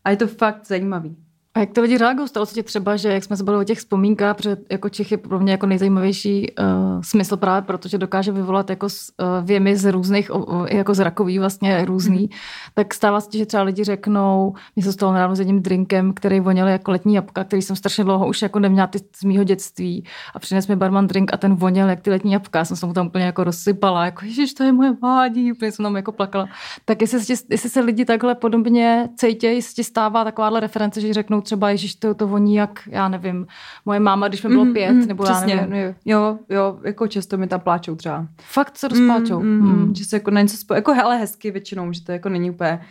[0.03, 1.15] A je to fakt zajímavý.
[1.55, 2.27] A jak to lidi reagují?
[2.27, 5.11] Stalo se ti třeba, že jak jsme se bavili o těch vzpomínkách, protože jako Čech
[5.11, 9.91] je pro mě jako nejzajímavější uh, smysl právě, protože dokáže vyvolat jako uh, věmy z
[9.91, 12.27] různých, uh, jako zrakový vlastně různý, mm.
[12.73, 16.39] tak stává se, že třeba lidi řeknou, mě se stalo nedávno s jedním drinkem, který
[16.39, 20.05] voněl jako letní jabka, který jsem strašně dlouho už jako neměla ty z mýho dětství
[20.33, 22.85] a přines mi barman drink a ten voněl jak ty letní jabka, já jsem se
[22.85, 26.11] mu tam úplně jako rozsypala, jako ježiš, to je moje mládí, úplně jsem tam jako
[26.11, 26.47] plakala.
[26.85, 31.69] Tak jestli, jestli se lidi takhle podobně cítí, jestli stává takováhle reference, že řeknou třeba,
[31.69, 33.47] Ježíš, to, to voní jak, já nevím,
[33.85, 35.53] moje máma, když mi bylo mhm, pět, mm, nebo přesně.
[35.53, 35.95] já nevím.
[36.05, 38.27] Jo, jo, jako často mi tam pláčou třeba.
[38.41, 39.39] Fakt se rozpláčou.
[39.39, 39.95] Mm, mm, mm.
[39.95, 40.73] Že se jako na něco spo...
[40.73, 42.81] jako hele hezky většinou, že to jako není úplně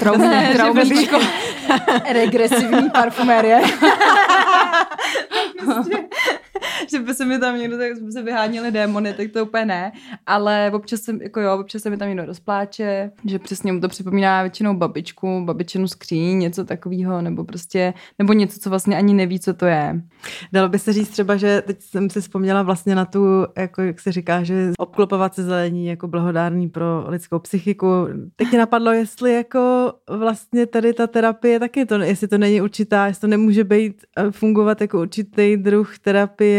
[0.00, 0.84] Traumě, traumě,
[2.12, 3.62] regresivní parfumérie.
[6.90, 9.92] že by se mi tam někdo, tak se vyháněli démony, tak to úplně ne,
[10.26, 13.88] ale občas se, jako jo, občas se mi tam někdo rozpláče, že přesně mu to
[13.88, 19.40] připomíná většinou babičku, babičinu skříň, něco takového, nebo prostě, nebo něco, co vlastně ani neví,
[19.40, 20.02] co to je.
[20.52, 24.00] Dalo by se říct třeba, že teď jsem si vzpomněla vlastně na tu, jako jak
[24.00, 27.86] se říká, že obklopovat se zelení jako blahodárný pro lidskou psychiku.
[28.36, 33.06] Teď mě napadlo, jestli jako vlastně tady ta terapie taky to, jestli to není určitá,
[33.06, 36.55] jestli to nemůže být, eh, fungovat jako určitý druh terapie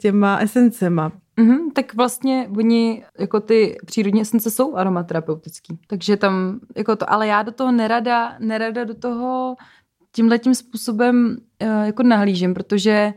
[0.00, 1.12] těma esencema.
[1.38, 7.26] Mm-hmm, tak vlastně oni, jako ty přírodní esence jsou aromaterapeutický, takže tam, jako to, ale
[7.26, 9.56] já do toho nerada, nerada do toho
[10.12, 13.14] tímhle tím způsobem uh, jako nahlížím, protože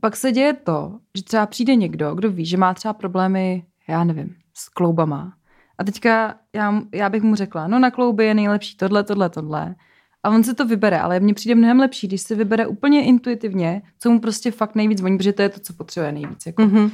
[0.00, 4.04] pak se děje to, že třeba přijde někdo, kdo ví, že má třeba problémy, já
[4.04, 5.32] nevím, s kloubama.
[5.78, 9.74] A teďka já, já bych mu řekla, no na klouby je nejlepší tohle, tohle, tohle.
[10.22, 13.82] A on se to vybere, ale mně přijde mnohem lepší, když se vybere úplně intuitivně,
[13.98, 16.46] co mu prostě fakt nejvíc voní, protože to je to, co potřebuje nejvíc.
[16.46, 16.62] Jako.
[16.62, 16.90] Mm-hmm.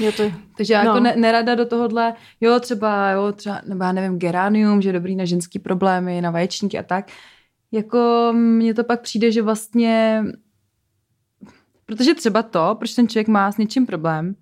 [0.00, 0.22] Jo, to,
[0.56, 1.06] takže já jako no.
[1.06, 4.92] jako ne, nerada do tohohle, jo, třeba, jo, třeba, nebo já nevím, geranium, že je
[4.92, 7.10] dobrý na ženský problémy, na vaječníky a tak.
[7.72, 10.24] Jako mně to pak přijde, že vlastně,
[11.86, 14.34] protože třeba to, proč ten člověk má s něčím problém,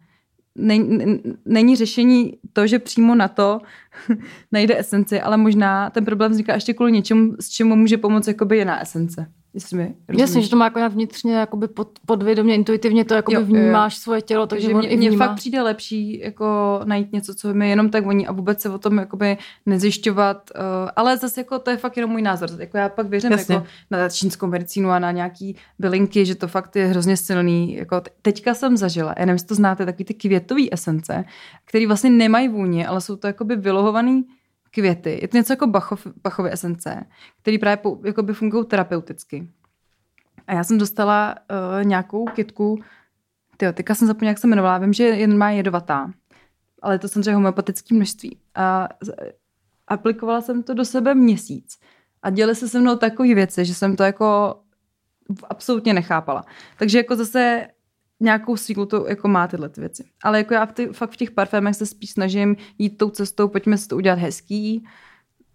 [0.59, 3.61] není, není řešení to, že přímo na to
[4.53, 8.59] najde esenci, ale možná ten problém vzniká ještě kvůli něčemu, s čemu může pomoct jakoby
[8.59, 9.27] jiná esence.
[9.59, 13.45] Jestli mi Jasně, že to má jako vnitřně jakoby pod, podvědomě, intuitivně to jakoby jo,
[13.45, 14.01] vnímáš jo.
[14.01, 18.05] svoje tělo, takže mě, mně fakt přijde lepší jako najít něco, co mi jenom tak
[18.05, 20.63] voní a vůbec se o tom jakoby nezjišťovat, uh,
[20.97, 22.51] ale zase jako to je fakt jenom můj názor.
[22.59, 26.77] Jako já pak věřím jako na čínskou medicínu a na nějaký bylinky, že to fakt
[26.77, 27.75] je hrozně silný.
[27.75, 31.25] Jako teďka jsem zažila, já nevím, jestli to znáte, takový ty květový esence,
[31.65, 34.25] které vlastně nemají vůně, ale jsou to jakoby vylohovaný
[34.71, 35.19] květy.
[35.23, 37.07] Je to něco jako Bachov, Bachovy esence,
[37.43, 39.49] které právě jakoby fungují terapeuticky.
[40.47, 42.83] A já jsem dostala uh, nějakou kitku,
[43.57, 46.13] tyjo, teďka jsem zapomněla, jak se jmenovala, vím, že jen má jedovatá,
[46.83, 48.39] ale je to samozřejmě homeopatické množství.
[48.55, 48.89] A
[49.89, 51.79] aplikovala jsem to do sebe měsíc.
[52.23, 54.59] A děly se se mnou takové věci, že jsem to jako
[55.49, 56.45] absolutně nechápala.
[56.79, 57.67] Takže jako zase
[58.21, 60.05] nějakou sílu to jako má tyhle ty věci.
[60.23, 63.49] Ale jako já v ty, fakt v těch parfémech se spíš snažím jít tou cestou,
[63.49, 64.85] pojďme si to udělat hezký,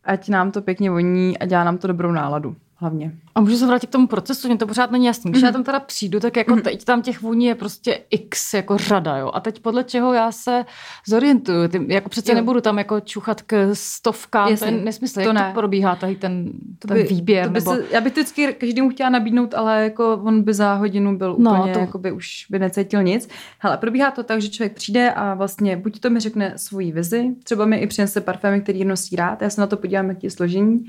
[0.03, 3.11] ať nám to pěkně voní a dělá nám to dobrou náladu hlavně.
[3.35, 5.31] A můžu se vrátit k tomu procesu, mě to pořád není jasný.
[5.31, 5.45] Když mm.
[5.45, 6.61] já tam teda přijdu, tak jako mm.
[6.61, 9.31] teď tam těch vůní je prostě x jako řada, jo.
[9.33, 10.65] A teď podle čeho já se
[11.07, 11.67] zorientuju.
[11.67, 12.35] Ty, jako přece jo.
[12.35, 15.13] nebudu tam jako čuchat k stovkám, Jasně, to je nesmysl.
[15.13, 15.47] To Jak ne.
[15.47, 17.45] to probíhá tady ten, to ten by, výběr?
[17.45, 17.75] To by nebo...
[17.75, 21.35] se, já bych to vždycky každému chtěla nabídnout, ale jako on by za hodinu byl
[21.39, 21.79] no, úplně, to...
[21.79, 23.29] jako by už by necítil nic.
[23.59, 27.35] Hele, probíhá to tak, že člověk přijde a vlastně buď to mi řekne svoji vizi,
[27.43, 30.31] třeba mi i přinese parfémy, který nosí rád, já se na to podívám, jak je
[30.31, 30.85] složení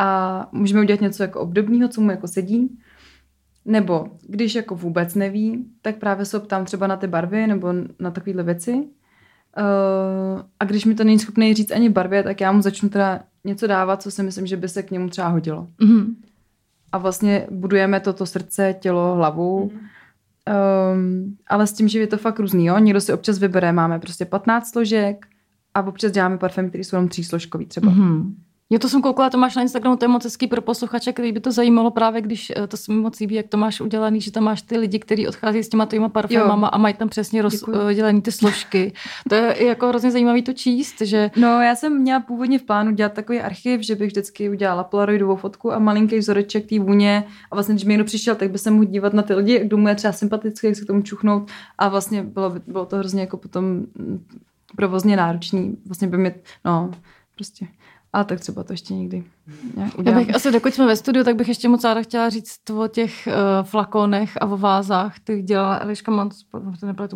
[0.00, 2.78] a můžeme udělat něco jako obdobného, co mu jako sedí.
[3.64, 8.10] Nebo když jako vůbec neví, tak právě se optám třeba na ty barvy nebo na
[8.10, 8.74] takovéhle věci.
[8.74, 13.20] Uh, a když mi to není schopný říct ani barvě, tak já mu začnu teda
[13.44, 15.68] něco dávat, co si myslím, že by se k němu třeba hodilo.
[15.80, 16.14] Mm-hmm.
[16.92, 19.68] A vlastně budujeme toto srdce, tělo, hlavu.
[19.68, 20.94] Mm-hmm.
[20.94, 22.78] Um, ale s tím, že je to fakt různý, jo.
[22.78, 25.26] Někdo si občas vybere, máme prostě 15 složek,
[25.74, 27.92] A občas děláme parfémy, které jsou jenom třísložkový třeba.
[27.92, 28.34] Mm-hmm.
[28.72, 31.32] Já to jsem koukala, to máš na Instagramu, to je moc hezký pro posluchače, který
[31.32, 34.20] by to zajímalo právě, když eh, to se mi moc líbí, jak to máš udělaný,
[34.20, 37.42] že tam máš ty lidi, kteří odchází s těma tvýma parfémama a mají tam přesně
[37.42, 38.92] rozdělený ty složky.
[39.28, 41.30] To je jako hrozně zajímavý to číst, že...
[41.36, 45.36] No, já jsem měla původně v plánu dělat takový archiv, že bych vždycky udělala polaroidovou
[45.36, 48.70] fotku a malinký vzoreček té vůně a vlastně, když mi někdo přišel, tak by se
[48.70, 51.50] mohl dívat na ty lidi, kdo mu je třeba sympatický, jak se k tomu čuchnout
[51.78, 54.26] a vlastně bylo, bylo to hrozně jako potom mm,
[54.76, 55.76] provozně náročný.
[55.86, 56.90] Vlastně by mě, no,
[57.34, 57.66] prostě
[58.12, 59.24] a tak třeba to ještě někdy
[60.04, 62.88] Já bych asi, dokud jsme ve studiu, tak bych ještě moc ráda chtěla říct o
[62.88, 65.14] těch uh, flakonech a o vázách.
[65.24, 66.44] Ty dělala Eliška moc,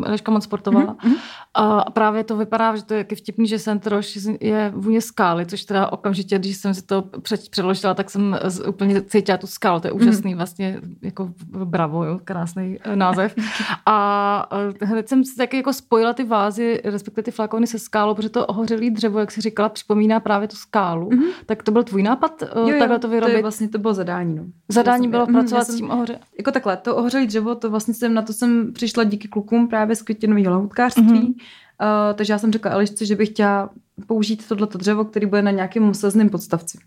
[0.05, 0.95] Eliška moc sportovala.
[0.95, 1.17] Mm-hmm.
[1.55, 5.65] A právě to vypadá, že to je jaký vtipný, že Sentroš je vůně skály, což
[5.65, 7.05] teda okamžitě, když jsem si to
[7.51, 9.81] předložila, tak jsem úplně cítila tu skálu.
[9.81, 10.37] To je úžasný, mm-hmm.
[10.37, 11.31] vlastně jako
[11.65, 13.35] bravo, jo, krásný uh, název.
[13.87, 14.49] A
[14.81, 18.29] uh, hned jsem si taky jako spojila ty vázy, respektive ty flakony se skálou, protože
[18.29, 21.33] to ohořelý dřevo, jak si říkala, připomíná právě tu skálu skálu, mm-hmm.
[21.47, 22.24] tak to byl tvůj nápad
[22.57, 23.33] jo, jo, takhle to vyrobit?
[23.33, 24.35] To je vlastně, to bylo zadání.
[24.35, 24.45] No.
[24.69, 26.19] Zadání bylo mhm, pracovat mm, s tím ohoře.
[26.39, 29.97] Jako takhle, to ohořelý dřevo, to vlastně jsem, na to jsem přišla díky klukům právě
[29.97, 31.05] z květinového lahutkářství.
[31.05, 31.35] Mm-hmm.
[31.81, 33.71] Uh, takže já jsem řekla Elišce, že bych chtěla
[34.07, 36.79] použít tohleto dřevo, který bude na nějakém slzném podstavci.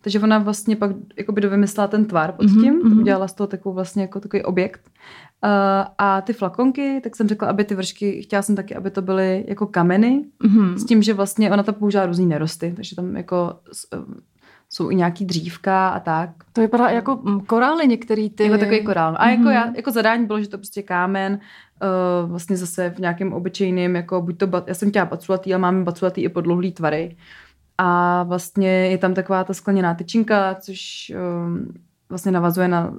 [0.00, 3.00] Takže ona vlastně pak jakoby dovymyslela ten tvar pod mhm, tím, mm-hmm.
[3.00, 4.90] udělala z toho takovou vlastně jako takový objekt.
[5.44, 5.50] Uh,
[5.98, 9.44] a ty flakonky, tak jsem řekla, aby ty vršky, chtěla jsem taky, aby to byly
[9.48, 10.74] jako kameny, mm-hmm.
[10.74, 13.54] s tím, že vlastně ona to používá různý nerosty, takže tam jako
[14.70, 16.30] jsou i nějaký dřívka a tak.
[16.52, 18.44] To vypadá jako mm, korály některý ty.
[18.44, 19.16] Jako takový korál.
[19.18, 19.38] A mm-hmm.
[19.38, 21.32] jako, já, jako zadání bylo, že to prostě kámen,
[22.22, 25.84] uh, vlastně zase v nějakém obyčejném, jako buď to, já jsem chtěla baculatý, ale máme
[25.84, 27.16] baculatý i podlouhlý tvary.
[27.78, 31.12] A vlastně je tam taková ta skleněná tyčinka, což
[31.44, 31.74] um,
[32.08, 32.94] vlastně navazuje na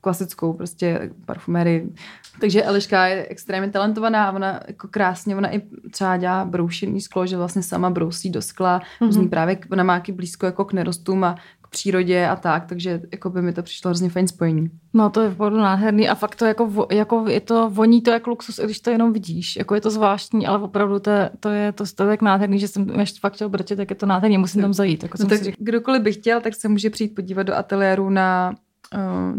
[0.00, 1.94] klasickou prostě parfumerii.
[2.40, 7.26] Takže Eliška je extrémně talentovaná a ona jako krásně, ona i třeba dělá broušený sklo,
[7.26, 9.28] že vlastně sama brousí do skla, mm-hmm.
[9.28, 13.42] právě, ona má blízko jako k nerostům a k přírodě a tak, takže jako by
[13.42, 14.70] mi to přišlo hrozně fajn spojení.
[14.94, 18.26] No to je opravdu nádherný a fakt to jako, jako je to, voní to jak
[18.26, 21.48] luxus, i když to jenom vidíš, jako je to zvláštní, ale opravdu to je, to
[21.48, 24.06] je, to, to je tak nádherný, že jsem ještě fakt chtěl brčet, tak je to
[24.06, 25.02] nádherný, musím tam zajít.
[25.02, 28.54] Jako no tak kdokoliv by chtěl, tak se může přijít podívat do ateliéru na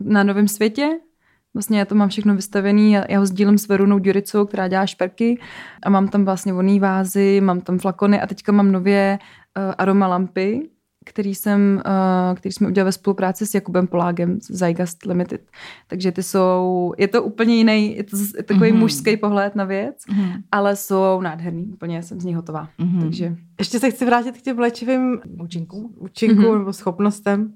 [0.04, 0.90] na Novém světě.
[1.54, 5.40] Vlastně já to mám všechno vystavený, já ho sdílím s Verunou Duricou, která dělá šperky
[5.84, 9.20] a mám tam vlastně voný vázy, mám tam flakony a teďka mám nově
[9.58, 10.70] uh, aroma lampy,
[11.06, 15.42] který, jsem, uh, který jsme udělali ve spolupráci s Jakubem Polágem z Zygast Limited.
[15.88, 18.78] Takže ty jsou, je to úplně jiný, je to je takový mm-hmm.
[18.78, 20.42] mužský pohled na věc, mm-hmm.
[20.52, 22.70] ale jsou nádherný, úplně jsem z ní hotová.
[22.80, 23.02] Mm-hmm.
[23.02, 23.36] Takže...
[23.60, 26.60] Ještě se chci vrátit k těm léčivým účinkům, účinkům mm-hmm.
[26.60, 27.54] nebo schopnostem.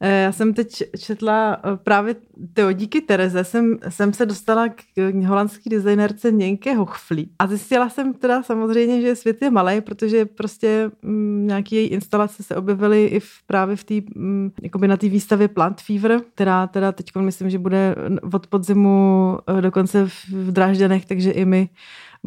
[0.00, 2.16] Eh, já jsem teď četla eh, právě
[2.52, 7.30] tyjo, díky Tereze jsem, jsem se dostala k holandský designerce Něnke Hochflí.
[7.38, 11.88] A zjistila jsem teda samozřejmě, že svět je malý, protože prostě m, mm, nějaký její
[11.88, 16.20] instalace se objevily i v, právě v té, mm, jakoby na té výstavě Plant Fever,
[16.34, 17.94] která teda teď myslím, že bude
[18.32, 21.68] od podzimu eh, dokonce v Drážďanech, takže i my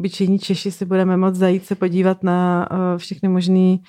[0.00, 3.82] obyčejní Češi si budeme moct zajít se podívat na uh, všechny možný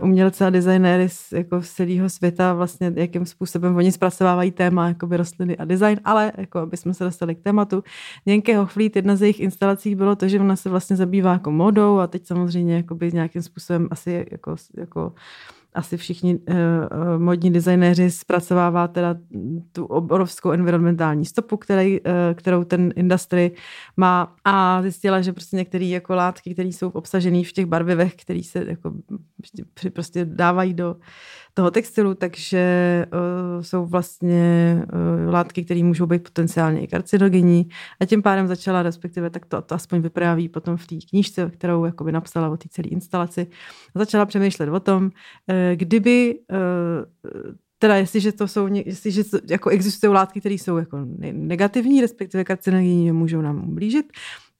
[0.00, 4.88] uh, umělce a designéry z, jako z celého světa, vlastně jakým způsobem oni zpracovávají téma
[4.88, 7.84] jakoby rostliny a design, ale jako aby jsme se dostali k tématu.
[8.26, 11.98] Něnke Hochflít, jedna z jejich instalací bylo to, že ona se vlastně zabývá jako modou
[11.98, 15.12] a teď samozřejmě jakoby nějakým způsobem asi jako, jako
[15.74, 16.54] asi všichni uh,
[17.18, 19.16] modní designéři zpracovává teda
[19.72, 23.52] tu obrovskou environmentální stopu, který, uh, kterou ten industry
[23.96, 24.34] má.
[24.44, 28.64] A zjistila, že prostě některé jako látky, které jsou obsažené v těch barvivech, které se
[28.68, 28.92] jako
[29.40, 30.96] prostě, prostě dávají do
[31.54, 37.68] toho textilu, takže uh, jsou vlastně uh, látky, které můžou být potenciálně i karcinogenní.
[38.00, 41.84] A tím pádem začala, respektive tak to, to aspoň vypráví potom v té knížce, kterou
[41.84, 43.46] jakoby napsala o té celé instalaci,
[43.94, 45.10] začala přemýšlet o tom, uh,
[45.74, 50.98] kdyby uh, teda jestliže to jsou, jestliže jako existují látky, které jsou jako
[51.32, 54.06] negativní, respektive karcinogenní, můžou nám ublížit,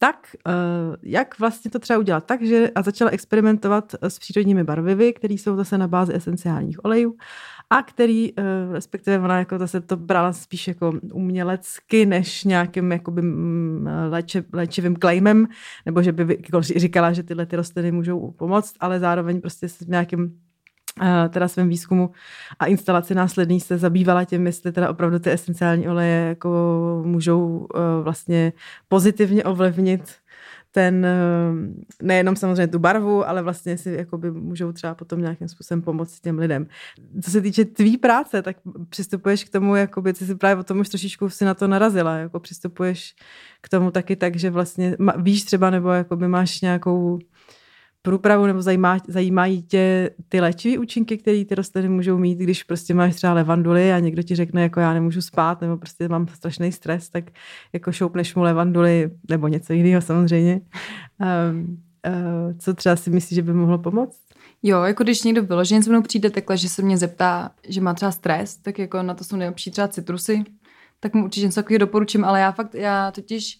[0.03, 0.53] tak eh,
[1.03, 2.27] jak vlastně to třeba udělat?
[2.27, 7.17] Tak, že a začala experimentovat s přírodními barvivy, které jsou zase na bázi esenciálních olejů
[7.71, 13.23] a který, eh, respektive ona jako zase to brala spíš jako umělecky, než nějakým jakoby
[13.23, 15.47] mm, léče, léčivým claimem,
[15.87, 19.87] nebo že by jako říkala, že tyhle ty rostliny můžou pomoct, ale zároveň prostě s
[19.87, 20.41] nějakým
[21.29, 22.11] teda svém výzkumu
[22.59, 26.51] a instalaci následný se zabývala tím, jestli teda opravdu ty esenciální oleje jako
[27.07, 28.53] můžou e, vlastně
[28.89, 30.03] pozitivně ovlivnit
[30.73, 31.19] ten, e,
[32.03, 36.39] nejenom samozřejmě tu barvu, ale vlastně si jakoby můžou třeba potom nějakým způsobem pomoct těm
[36.39, 36.67] lidem.
[37.23, 38.57] Co se týče tvý práce, tak
[38.89, 42.17] přistupuješ k tomu, jakoby, ty si právě o tom už trošičku si na to narazila,
[42.17, 43.15] jako přistupuješ
[43.61, 47.19] k tomu taky tak, že vlastně víš třeba, nebo jakoby máš nějakou
[48.03, 52.95] průpravu nebo zajímá, zajímají tě ty léčivé účinky, které ty rostliny můžou mít, když prostě
[52.95, 56.73] máš třeba levanduly a někdo ti řekne, jako já nemůžu spát nebo prostě mám strašný
[56.73, 57.25] stres, tak
[57.73, 60.61] jako šoupneš mu levanduly nebo něco jiného samozřejmě.
[61.51, 64.21] Um, uh, co třeba si myslíš, že by mohlo pomoct?
[64.63, 67.95] Jo, jako když někdo vyloženě se mnou přijde takhle, že se mě zeptá, že má
[67.95, 70.45] třeba stres, tak jako na to jsou nejlepší třeba citrusy,
[71.01, 73.59] tak mu určitě něco takového doporučím, ale já fakt, já totiž,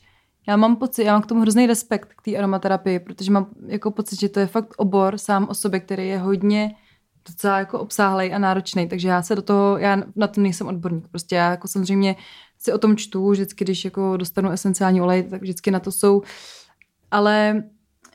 [0.49, 3.91] já mám pocit, já mám k tomu hrozný respekt k té aromaterapii, protože mám jako
[3.91, 6.75] pocit, že to je fakt obor sám o sobě, který je hodně
[7.29, 11.09] docela jako obsáhlej a náročný, takže já se do toho, já na to nejsem odborník,
[11.09, 12.17] prostě já jako samozřejmě
[12.59, 16.23] si o tom čtu, vždycky, když jako dostanu esenciální olej, tak vždycky na to jsou,
[17.11, 17.63] ale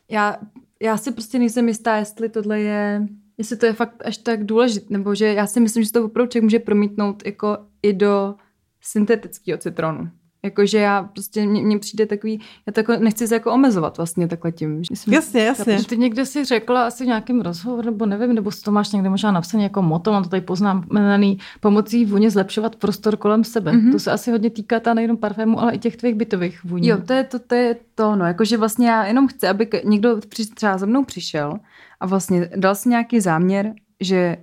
[0.09, 0.37] já,
[0.81, 3.07] já si prostě nejsem jistá, jestli tohle je,
[3.37, 6.31] jestli to je fakt až tak důležité, nebo že já si myslím, že to opravdu
[6.31, 8.35] člověk může promítnout jako i do
[8.81, 10.09] syntetického citronu.
[10.45, 14.51] Jakože já prostě, mně přijde takový, já to jako nechci se jako omezovat vlastně takhle
[14.51, 14.83] tím.
[14.83, 15.83] Že jasně, jasně.
[15.83, 19.31] Ty někde si řekla asi v nějakém rozhovoru, nebo nevím, nebo to máš někde možná
[19.31, 23.71] napsané jako moto, mám to tady poznamenaný, pomocí vůně zlepšovat prostor kolem sebe.
[23.71, 23.91] Mm-hmm.
[23.91, 26.87] To se asi hodně týká ta nejenom parfému, ale i těch tvých bytových vůní.
[26.87, 30.19] Jo, to je to, to, je to no, jakože vlastně já jenom chci, aby někdo
[30.55, 31.53] třeba za mnou přišel
[31.99, 34.37] a vlastně dal si nějaký záměr, že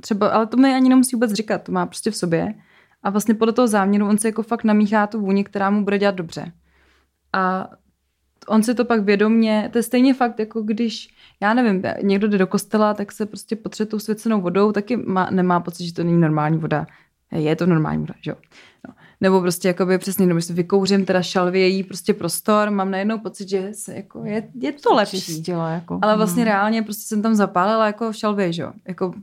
[0.00, 2.54] třeba, ale to mi ani nemusí vůbec říkat, to má prostě v sobě,
[3.02, 5.98] a vlastně podle toho záměru on si jako fakt namíchá tu vůni, která mu bude
[5.98, 6.52] dělat dobře.
[7.32, 7.70] A
[8.48, 11.08] on si to pak vědomně, to je stejně fakt, jako když,
[11.40, 15.30] já nevím, někdo jde do kostela, tak se prostě potře tou svěcenou vodou, taky má,
[15.30, 16.86] nemá pocit, že to není normální voda.
[17.32, 18.36] Je to normální voda, že jo.
[18.88, 18.94] No.
[19.20, 23.70] Nebo prostě jakoby přesně, nebo si vykouřím teda šalvějí prostě prostor, mám najednou pocit, že
[23.72, 25.20] se jako je, je to lepší.
[25.20, 25.98] Čistila, jako.
[26.02, 26.52] Ale vlastně hmm.
[26.52, 28.72] reálně prostě jsem tam zapálila jako šalvě, že jo.
[28.88, 29.14] Jako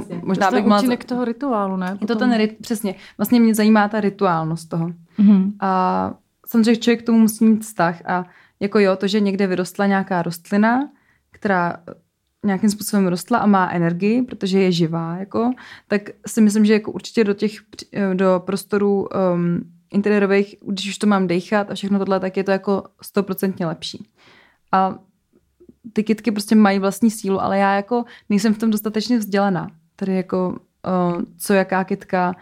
[0.00, 0.20] Přesně.
[0.24, 0.78] Možná to bych měla...
[0.78, 1.98] účinek toho rituálu, ne?
[2.00, 2.94] Je to ten rit, přesně.
[3.18, 4.92] Vlastně mě zajímá ta rituálnost toho.
[5.18, 5.52] Mm-hmm.
[5.60, 6.14] A
[6.46, 8.24] samozřejmě člověk k tomu musí mít vztah a
[8.60, 10.88] jako jo, to, že někde vyrostla nějaká rostlina,
[11.30, 11.76] která
[12.46, 15.50] nějakým způsobem rostla a má energii, protože je živá, jako,
[15.88, 17.52] tak si myslím, že jako určitě do těch,
[18.14, 19.60] do prostorů um,
[19.92, 24.08] interiérových, když už to mám dechat a všechno tohle, tak je to jako stoprocentně lepší.
[24.72, 24.98] A
[25.92, 29.70] ty kitky prostě mají vlastní sílu, ale já jako nejsem v tom dostatečně vzdělaná.
[29.96, 32.34] Tady jako uh, co jaká kytka,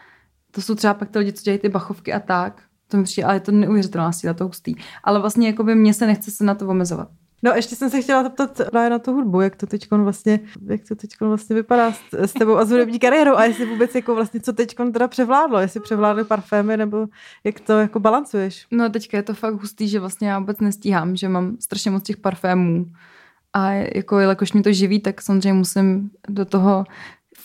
[0.50, 3.24] to jsou třeba pak ty lidi, co dělají ty bachovky a tak, to mi přijde,
[3.24, 4.74] ale je to neuvěřitelná síla, to hustý.
[5.04, 7.08] Ale vlastně jako by mě se nechce se na to omezovat.
[7.42, 10.80] No ještě jsem se chtěla zeptat právě na tu hudbu, jak to teď vlastně, jak
[10.88, 14.14] to teď vlastně vypadá s, s tebou a s hudební kariérou a jestli vůbec jako
[14.14, 17.06] vlastně co teď teda převládlo, jestli převládly parfémy nebo
[17.44, 18.66] jak to jako balancuješ?
[18.70, 22.02] No teďka je to fakt hustý, že vlastně já vůbec nestíhám, že mám strašně moc
[22.02, 22.86] těch parfémů
[23.52, 26.84] a jako jelikož mě to živí, tak samozřejmě musím do toho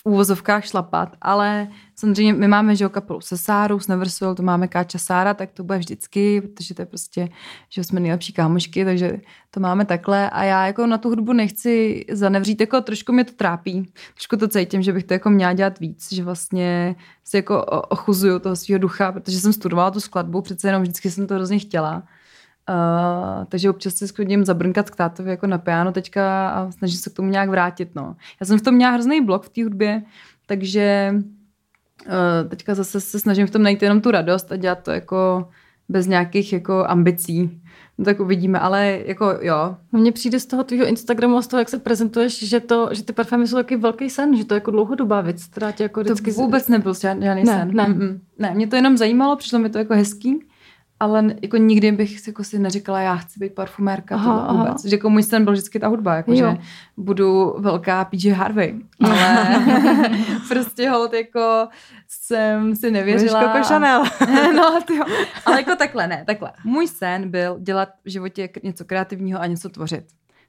[0.05, 4.97] úvozovkách šlapat, ale samozřejmě my máme, že kapelu se Sárou, s Neversoul, to máme Káča
[4.97, 7.29] Sára, tak to bude vždycky, protože to je prostě,
[7.69, 9.19] že jsme nejlepší kámošky, takže
[9.51, 10.29] to máme takhle.
[10.29, 14.47] A já jako na tu hudbu nechci zanevřít, jako trošku mě to trápí, trošku to
[14.47, 18.79] cítím, že bych to jako měla dělat víc, že vlastně si jako ochuzuju toho svého
[18.79, 22.03] ducha, protože jsem studovala tu skladbu, přece jenom vždycky jsem to hrozně chtěla
[22.69, 27.09] Uh, takže občas si sklidím zabrnkat k tátovi jako na piano teďka a snažím se
[27.09, 27.89] k tomu nějak vrátit.
[27.95, 28.15] No.
[28.39, 30.03] Já jsem v tom měla hrozný blok v té hudbě,
[30.45, 31.15] takže
[32.07, 35.49] uh, teďka zase se snažím v tom najít jenom tu radost a dělat to jako
[35.89, 37.61] bez nějakých jako ambicí.
[37.97, 39.75] No tak uvidíme, ale jako jo.
[39.91, 43.03] Mně přijde z toho tvýho Instagramu a z toho, jak se prezentuješ, že, to, že
[43.03, 46.01] ty parfémy jsou taky velký sen, že to je jako dlouhodobá věc, která tě jako
[46.01, 46.33] vždycky...
[46.33, 47.75] To vůbec nebyl žádný ne, sen.
[47.75, 47.83] Ne.
[47.83, 48.19] Mm-mm.
[48.39, 50.39] ne, mě to jenom zajímalo, přišlo mi to jako hezký
[50.99, 54.67] ale jako nikdy bych jako si neříkala, já chci být parfumérka, aha, to vůbec.
[54.67, 54.77] Aha.
[54.85, 56.57] Že jako můj sen byl vždycky ta hudba, jako že
[56.97, 59.65] budu velká PJ Harvey, ale
[60.47, 61.67] prostě hold jako
[62.07, 63.41] jsem si nevěřila.
[63.43, 64.03] Jako Chanel.
[64.55, 65.05] no, tyjo.
[65.45, 66.51] Ale jako takhle, ne, takhle.
[66.63, 70.05] Můj sen byl dělat v životě něco kreativního a něco tvořit.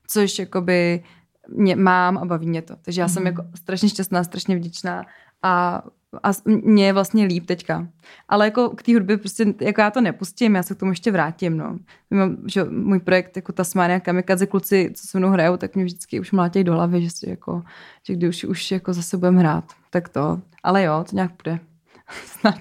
[0.06, 1.04] Což jakoby
[1.48, 2.76] mě, mám a baví mě to.
[2.82, 3.12] Takže já mm.
[3.12, 3.26] jsem mhm.
[3.26, 5.04] jako strašně šťastná, strašně vděčná
[5.42, 5.82] a
[6.22, 7.88] a mě je vlastně líp teďka.
[8.28, 11.12] Ale jako k té hudbě prostě, jako já to nepustím, já se k tomu ještě
[11.12, 11.78] vrátím, no.
[12.10, 16.20] Mám, že můj projekt jako Tasmania Kamikaze kluci, co se mnou hrajou, tak mě vždycky
[16.20, 17.62] už mlátějí do hlavy, že, si jako,
[18.06, 20.40] že když už, už jako zase budeme hrát, tak to.
[20.62, 21.60] Ale jo, to nějak bude.
[22.24, 22.60] Snad.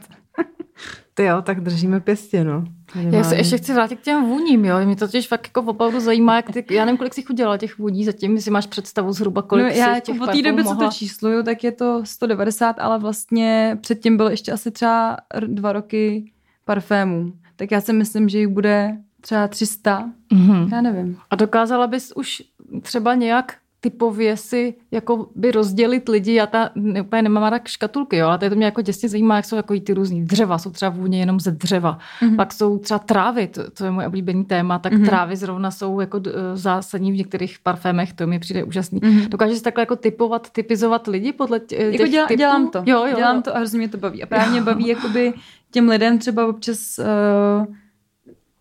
[1.14, 2.64] Ty jo, tak držíme pěstě, no.
[2.96, 4.86] Já se ještě chci vrátit k těm vůním, jo.
[4.86, 7.78] Mě to totiž fakt jako opravdu zajímá, jak ty, já nevím, kolik jsi udělala těch
[7.78, 10.80] vůní zatím, jestli máš představu zhruba, kolik no, já jako po té době, mohla...
[10.80, 15.74] co to čísluju, tak je to 190, ale vlastně předtím bylo ještě asi třeba dva
[15.74, 16.32] roky
[16.66, 17.34] parfémů.
[17.56, 20.74] Tak já si myslím, že jich bude třeba 300, mm-hmm.
[20.74, 21.18] já nevím.
[21.30, 22.44] A dokázala bys už
[22.82, 26.34] třeba nějak typově si jako by rozdělit lidi.
[26.34, 29.10] Já ta ne, úplně nemám ráda škatulky, jo, ale to, je to mě jako děsně
[29.10, 31.98] zajímá, jak jsou jako ty různý dřeva, jsou třeba vůně jenom ze dřeva.
[32.22, 32.36] Mm-hmm.
[32.36, 35.06] Pak jsou třeba trávy, to, to je můj oblíbený téma, tak mm-hmm.
[35.06, 36.22] trávy zrovna jsou jako
[36.54, 39.00] zásadní v některých parfémech, to mi přijde úžasný.
[39.00, 39.30] Mm-hmm.
[39.30, 42.38] Dokážeš takhle jako typovat, typizovat lidi podle těch jako děla, typů?
[42.38, 43.42] Dělám to, jo, jo, dělám jo.
[43.42, 44.24] to a hrozně mě to baví.
[44.24, 45.34] A právě mě baví jakoby
[45.72, 47.76] těm lidem třeba občas uh,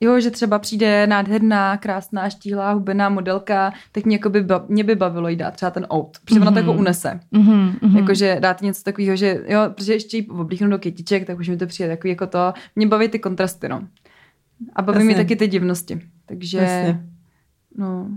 [0.05, 5.29] Jo, že třeba přijde nádherná, krásná, štíhlá, hubená modelka, tak mě, by, mě by bavilo
[5.29, 6.43] jí dát třeba ten out, protože mm-hmm.
[6.43, 6.81] ona to jako mhm.
[6.81, 7.21] unese.
[7.33, 7.97] Mm-hmm.
[7.97, 11.57] Jakože dát něco takového, že jo, protože ještě ji oblíknu do kytiček, tak už mi
[11.57, 12.53] to přijde takový jako to.
[12.77, 13.83] Mě baví ty kontrasty, no.
[14.77, 15.07] A baví Jasně.
[15.07, 16.01] mě taky ty divnosti.
[16.27, 17.05] Takže, Jasně.
[17.79, 18.09] no.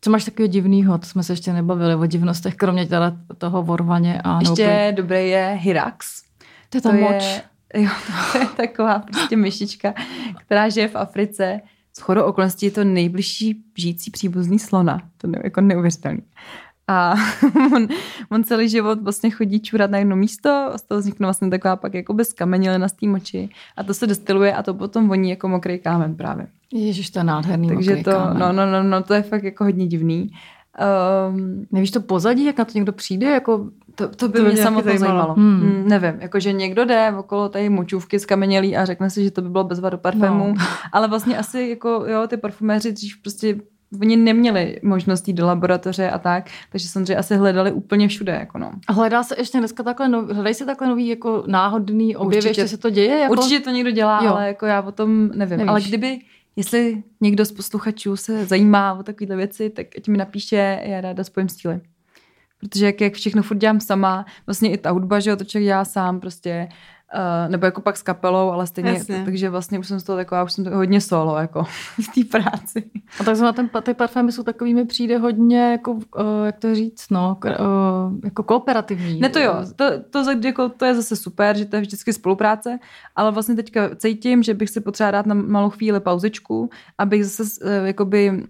[0.00, 0.98] Co máš takového divného?
[0.98, 4.96] To jsme se ještě nebavili o divnostech, kromě teda toho vorvaně a Ještě noupy.
[4.96, 6.22] dobré je Hyrax.
[6.68, 7.22] To je ta to moč.
[7.22, 7.42] Je,
[7.74, 7.90] Jo,
[8.32, 9.94] to je taková prostě myšička,
[10.38, 11.60] která žije v Africe.
[11.92, 15.02] S chodou okolností je to nejbližší žijící příbuzný slona.
[15.18, 16.22] To je jako neuvěřitelný.
[16.88, 17.14] A
[17.76, 17.88] on,
[18.30, 21.76] on, celý život vlastně chodí čurat na jedno místo a z toho vznikne vlastně taková
[21.76, 25.30] pak jako bez kamenilina z té moči a to se destiluje a to potom voní
[25.30, 26.46] jako mokrý kámen právě.
[26.72, 28.38] Ježiš, to je nádherný Takže to, kámen.
[28.38, 30.30] no, no, no, no, to je fakt jako hodně divný.
[31.28, 33.26] Um, Nevíš to pozadí, jak na to někdo přijde?
[33.26, 35.34] Jako, to, to by to mě samotně zajímalo.
[35.34, 35.60] Hmm.
[35.60, 39.48] Hmm, nevím, jakože někdo jde okolo té močůvky skamenělý a řekne si, že to by
[39.48, 40.54] bylo bezva do parfému, no.
[40.92, 43.56] ale vlastně asi jako jo, ty parfuméři dřív prostě
[44.00, 48.32] oni neměli možností do laboratoře a tak, takže samozřejmě asi hledali úplně všude.
[48.32, 48.72] Jako no.
[48.88, 52.78] Hledá se ještě dneska takhle, no, hledají se takhle nový jako náhodný objevy, ještě se
[52.78, 53.18] to děje?
[53.18, 53.32] Jako...
[53.32, 54.30] Určitě to někdo dělá, jo.
[54.30, 55.58] ale jako já o tom nevím.
[55.58, 55.68] Nevíš.
[55.68, 56.18] Ale kdyby
[56.56, 61.24] Jestli někdo z posluchačů se zajímá o takovéhle věci, tak ať mi napíše, já ráda
[61.24, 61.80] spojím stíly.
[62.60, 65.66] Protože jak, jak všechno furt dělám sama, vlastně i ta hudba, že jo, to člověk
[65.66, 66.68] dělá sám, prostě
[67.14, 69.22] Uh, nebo jako pak s kapelou, ale stejně, Jasně.
[69.24, 71.62] takže vlastně už jsem z toho taková, už jsem to hodně solo, jako
[72.02, 72.90] v té práci.
[73.20, 76.00] A tak znamená, ten, ty parfémy jsou takový, mi přijde hodně, jako, uh,
[76.46, 77.52] jak to říct, no, uh,
[78.24, 79.20] jako kooperativní.
[79.20, 82.78] Ne to jo, to, to, jako, to je zase super, že to je vždycky spolupráce,
[83.16, 87.64] ale vlastně teďka cítím, že bych si potřeba dát na malou chvíli pauzičku, abych zase
[87.64, 88.42] uh, jakoby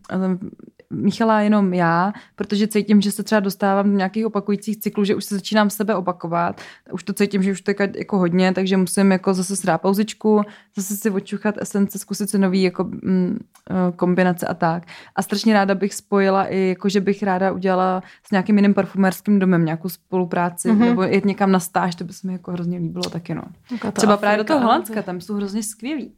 [0.93, 5.24] míchala jenom já, protože cítím, že se třeba dostávám do nějakých opakujících cyklů, že už
[5.24, 6.61] se začínám sebe opakovat.
[6.93, 10.43] Už to cítím, že už to je jako hodně, takže musím jako zase srát pauzičku,
[10.76, 13.38] zase si očuchat esence, zkusit si nový jako mm,
[13.70, 14.82] eh, kombinace a tak.
[15.16, 19.38] A strašně ráda bych spojila i, jako že bych ráda udělala s nějakým jiným parfumérským
[19.38, 20.78] domem nějakou spolupráci, mm-hmm.
[20.78, 23.43] nebo jít někam na stáž, to by se mi jako hrozně líbilo taky, no.
[23.93, 26.12] Třeba právě do toho Holandska, tam jsou hrozně skvělí.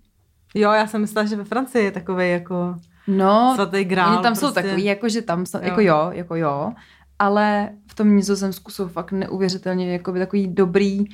[0.54, 2.76] Jo, já jsem myslela, že ve Francii je takový jako
[3.06, 4.12] No, svatý grál.
[4.14, 4.46] Oni tam prostě.
[4.46, 5.64] jsou takový, jako že tam jsou, jo.
[5.64, 6.72] jako jo, jako jo,
[7.18, 11.04] ale v tom Nizozemsku jsou fakt neuvěřitelně jako takový dobrý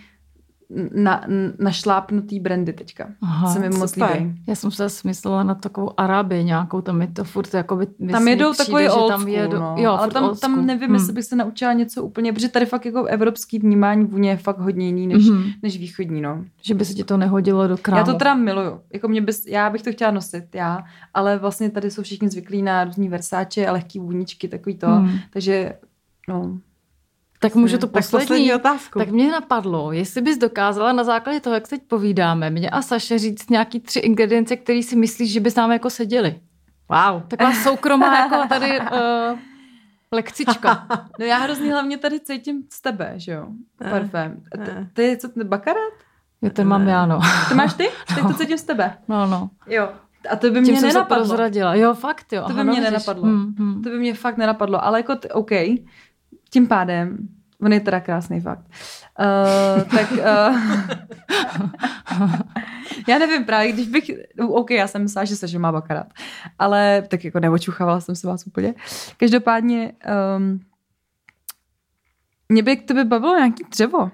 [0.95, 1.25] na,
[1.59, 3.09] našlápnutý brandy teďka.
[3.23, 4.35] Aha, se mi moc líbí.
[4.47, 8.29] Já jsem se smyslela na takovou Arabii nějakou, tam je to furt jako by, Tam
[8.29, 9.75] jedou takový old tam jedu, no.
[9.79, 10.95] jo, ale tam, tam nevím, hmm.
[10.95, 14.59] jestli bych se naučila něco úplně, protože tady fakt jako evropský vnímání vůně je fakt
[14.59, 15.45] hodně jiný než, hmm.
[15.63, 16.45] než východní, no.
[16.63, 17.99] Že by se ti to nehodilo do krámu.
[17.99, 18.81] Já to teda miluju.
[18.93, 22.63] Jako mě bys, já bych to chtěla nosit, já, ale vlastně tady jsou všichni zvyklí
[22.63, 25.19] na různý versáče a lehký vůničky, takový to, hmm.
[25.31, 25.73] takže
[26.29, 26.59] no,
[27.43, 28.99] tak můžu to poslední, tak poslední otázku.
[28.99, 33.19] Tak mě napadlo, jestli bys dokázala na základě toho, jak teď povídáme, mě a Saše
[33.19, 36.41] říct nějaký tři ingredience, které si myslíš, že by s námi jako seděli.
[36.89, 37.23] Wow.
[37.29, 39.39] Taková soukromá jako tady uh,
[40.13, 40.87] lekcička.
[41.19, 43.47] No já hrozně hlavně tady cítím z tebe, že jo?
[43.91, 44.43] Parfém.
[44.93, 45.93] Ty je co, bakarát?
[46.43, 47.21] Jo, ten mám já, no.
[47.49, 47.89] Ty máš ty?
[48.15, 48.99] Teď to cítím z tebe.
[49.09, 49.51] No, no.
[49.67, 49.89] Jo.
[50.31, 51.17] A to by mě Tím nenapadlo.
[51.17, 51.75] Jsem se prozradila.
[51.75, 52.43] Jo, fakt jo.
[52.43, 53.23] To by Aha, mě no, nenapadlo.
[53.23, 53.83] Hmm, hmm.
[53.83, 54.85] To by mě fakt nenapadlo.
[54.85, 55.51] Ale jako, t- OK,
[56.51, 57.29] tím pádem,
[57.63, 58.65] on je teda krásný fakt,
[59.21, 60.19] uh, tak uh,
[63.09, 66.07] já nevím, právě když bych, OK, já jsem myslela, že se, že má bakarát,
[66.59, 68.75] ale tak jako neočuchávala jsem se vás úplně.
[69.17, 69.93] Každopádně
[70.37, 70.61] um,
[72.49, 74.11] mě by k tobě bavilo nějaký dřevo.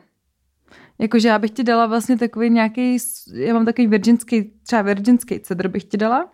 [0.99, 2.97] Jakože já bych ti dala vlastně takový nějaký,
[3.35, 6.29] já mám takový virginský, třeba virginský cedr bych ti dala,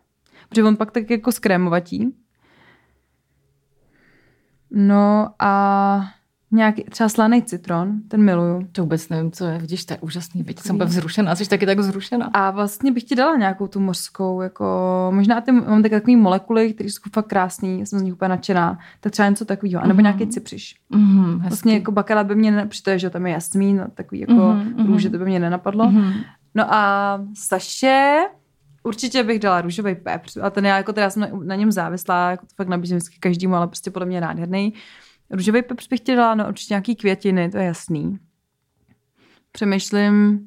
[0.48, 2.14] protože on pak tak jako skrémovatí.
[4.74, 6.04] No a
[6.50, 8.68] nějaký třeba slaný citron, ten miluju.
[8.72, 9.58] To vůbec nevím, co je.
[9.58, 10.42] Vidíš, to je úžasný.
[10.42, 12.30] Vidíš, jsem vzrušená, jsi taky tak vzrušená.
[12.32, 14.66] A vlastně bych ti dala nějakou tu mořskou, jako
[15.14, 18.78] možná ty, mám taky takový molekuly, které jsou fakt krásný, jsem z nich úplně nadšená.
[19.00, 20.02] Tak třeba něco takového, anebo mm-hmm.
[20.02, 20.76] nějaký cipřiš.
[20.92, 24.86] Mm-hmm, vlastně jako bakala by mě, ne, protože že tam je jasmín, takový jako mm-hmm,
[24.86, 25.84] růže, to by mě nenapadlo.
[25.84, 26.12] Mm-hmm.
[26.54, 28.20] No a Saše,
[28.82, 32.30] Určitě bych dala růžový pepř, a ten já jako teda jsem na, na něm závislá,
[32.30, 34.74] jako to fakt nabízím vždycky každému, ale prostě podle mě nádherný.
[35.30, 38.18] Růžový pepř bych ti dala, no určitě nějaký květiny, to je jasný.
[39.52, 40.40] Přemýšlím,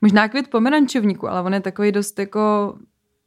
[0.00, 2.74] možná květ pomerančovníku, ale on je takový dost jako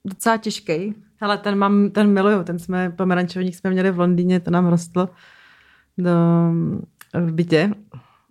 [0.06, 0.96] docela těžký.
[1.22, 5.10] Ale ten mám, ten miluju, ten jsme, pomerančovník jsme měli v Londýně, to nám rostl
[5.98, 6.12] do,
[7.14, 7.72] v bytě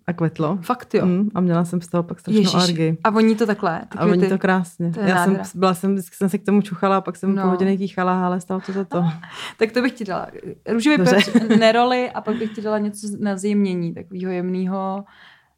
[0.09, 0.57] a kvetlo.
[0.61, 1.05] Fakt jo.
[1.05, 2.97] Mm, a měla jsem z toho pak strašnou alergii.
[3.03, 3.81] A voní to takhle?
[3.89, 4.91] Ty a voní to krásně.
[4.91, 7.43] To Já jsem, byla jsem, vždycky jsem se k tomu čuchala a pak jsem no.
[7.43, 9.03] po hodiny kýchala, ale stalo to za to.
[9.57, 10.27] tak to bych ti dala.
[10.69, 11.29] Růžový pepř,
[11.59, 15.03] neroli a pak bych ti dala něco na zjemnění, takového jemného.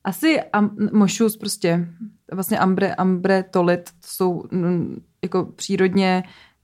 [0.04, 1.88] Asi am, mošus prostě,
[2.32, 6.24] vlastně ambre, ambre tolit, to jsou mm, jako přírodně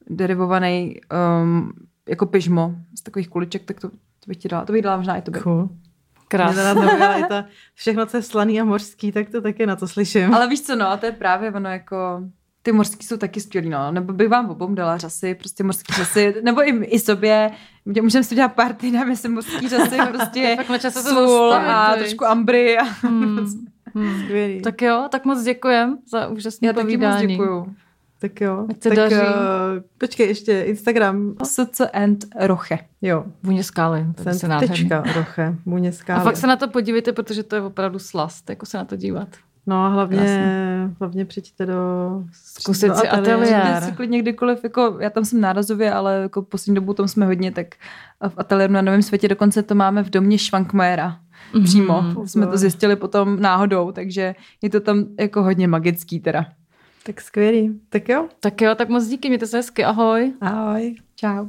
[0.09, 0.95] derivovaný
[1.41, 1.71] um,
[2.09, 4.65] jako pyžmo z takových kuliček, tak to, to bych ti dala.
[4.65, 5.41] To bych dala možná i tobě.
[5.41, 5.69] Cool.
[6.27, 6.61] Krásně.
[7.29, 10.33] to všechno, co je slaný a mořský, tak to taky na to slyším.
[10.33, 12.21] Ale víš co, no, a to je právě ono jako
[12.67, 13.91] ty mořský jsou taky skvělý, no.
[13.91, 17.51] Nebo bych vám obom dala řasy, prostě mořský řasy, nebo i, i sobě.
[18.01, 20.57] Můžeme si dělat party, dáme si mořský řasy, prostě
[20.91, 22.77] sůl a trošku ambry.
[22.77, 22.83] A...
[22.83, 23.47] Hmm.
[23.95, 24.23] Hmm.
[24.23, 24.61] Skvělý.
[24.61, 27.03] Tak jo, tak moc děkujem za úžasné povídání.
[27.03, 27.75] Já taky moc děkuju.
[28.19, 28.65] Tak jo.
[28.69, 29.15] Ať se tak daří.
[29.15, 29.21] Uh,
[29.97, 31.35] počkej, ještě Instagram.
[31.43, 32.79] SC and Roche.
[33.01, 33.25] Jo.
[33.43, 34.05] Vůně skály.
[34.59, 35.55] Tečka Roche.
[35.65, 36.21] Vůně skály.
[36.21, 38.95] A fakt se na to podívejte, protože to je opravdu slast, jako se na to
[38.95, 39.27] dívat.
[39.69, 43.81] No a hlavně, hlavně přijďte do Zkusit si ateliér.
[43.83, 47.51] si klidně kdykoliv, jako já tam jsem nárazově, ale jako poslední dobu tam jsme hodně,
[47.51, 47.67] tak
[48.27, 51.19] v ateliéru na Novém světě dokonce to máme v domě Švankmajera.
[51.63, 52.01] Přímo.
[52.01, 52.23] Mm-hmm.
[52.23, 56.45] Jsme to zjistili potom náhodou, takže je to tam jako hodně magický teda.
[57.07, 57.81] Tak skvělý.
[57.89, 58.27] Tak jo.
[58.39, 59.83] Tak jo, tak moc díky, mějte se hezky.
[59.83, 60.33] Ahoj.
[60.41, 60.95] Ahoj.
[61.15, 61.45] Čau.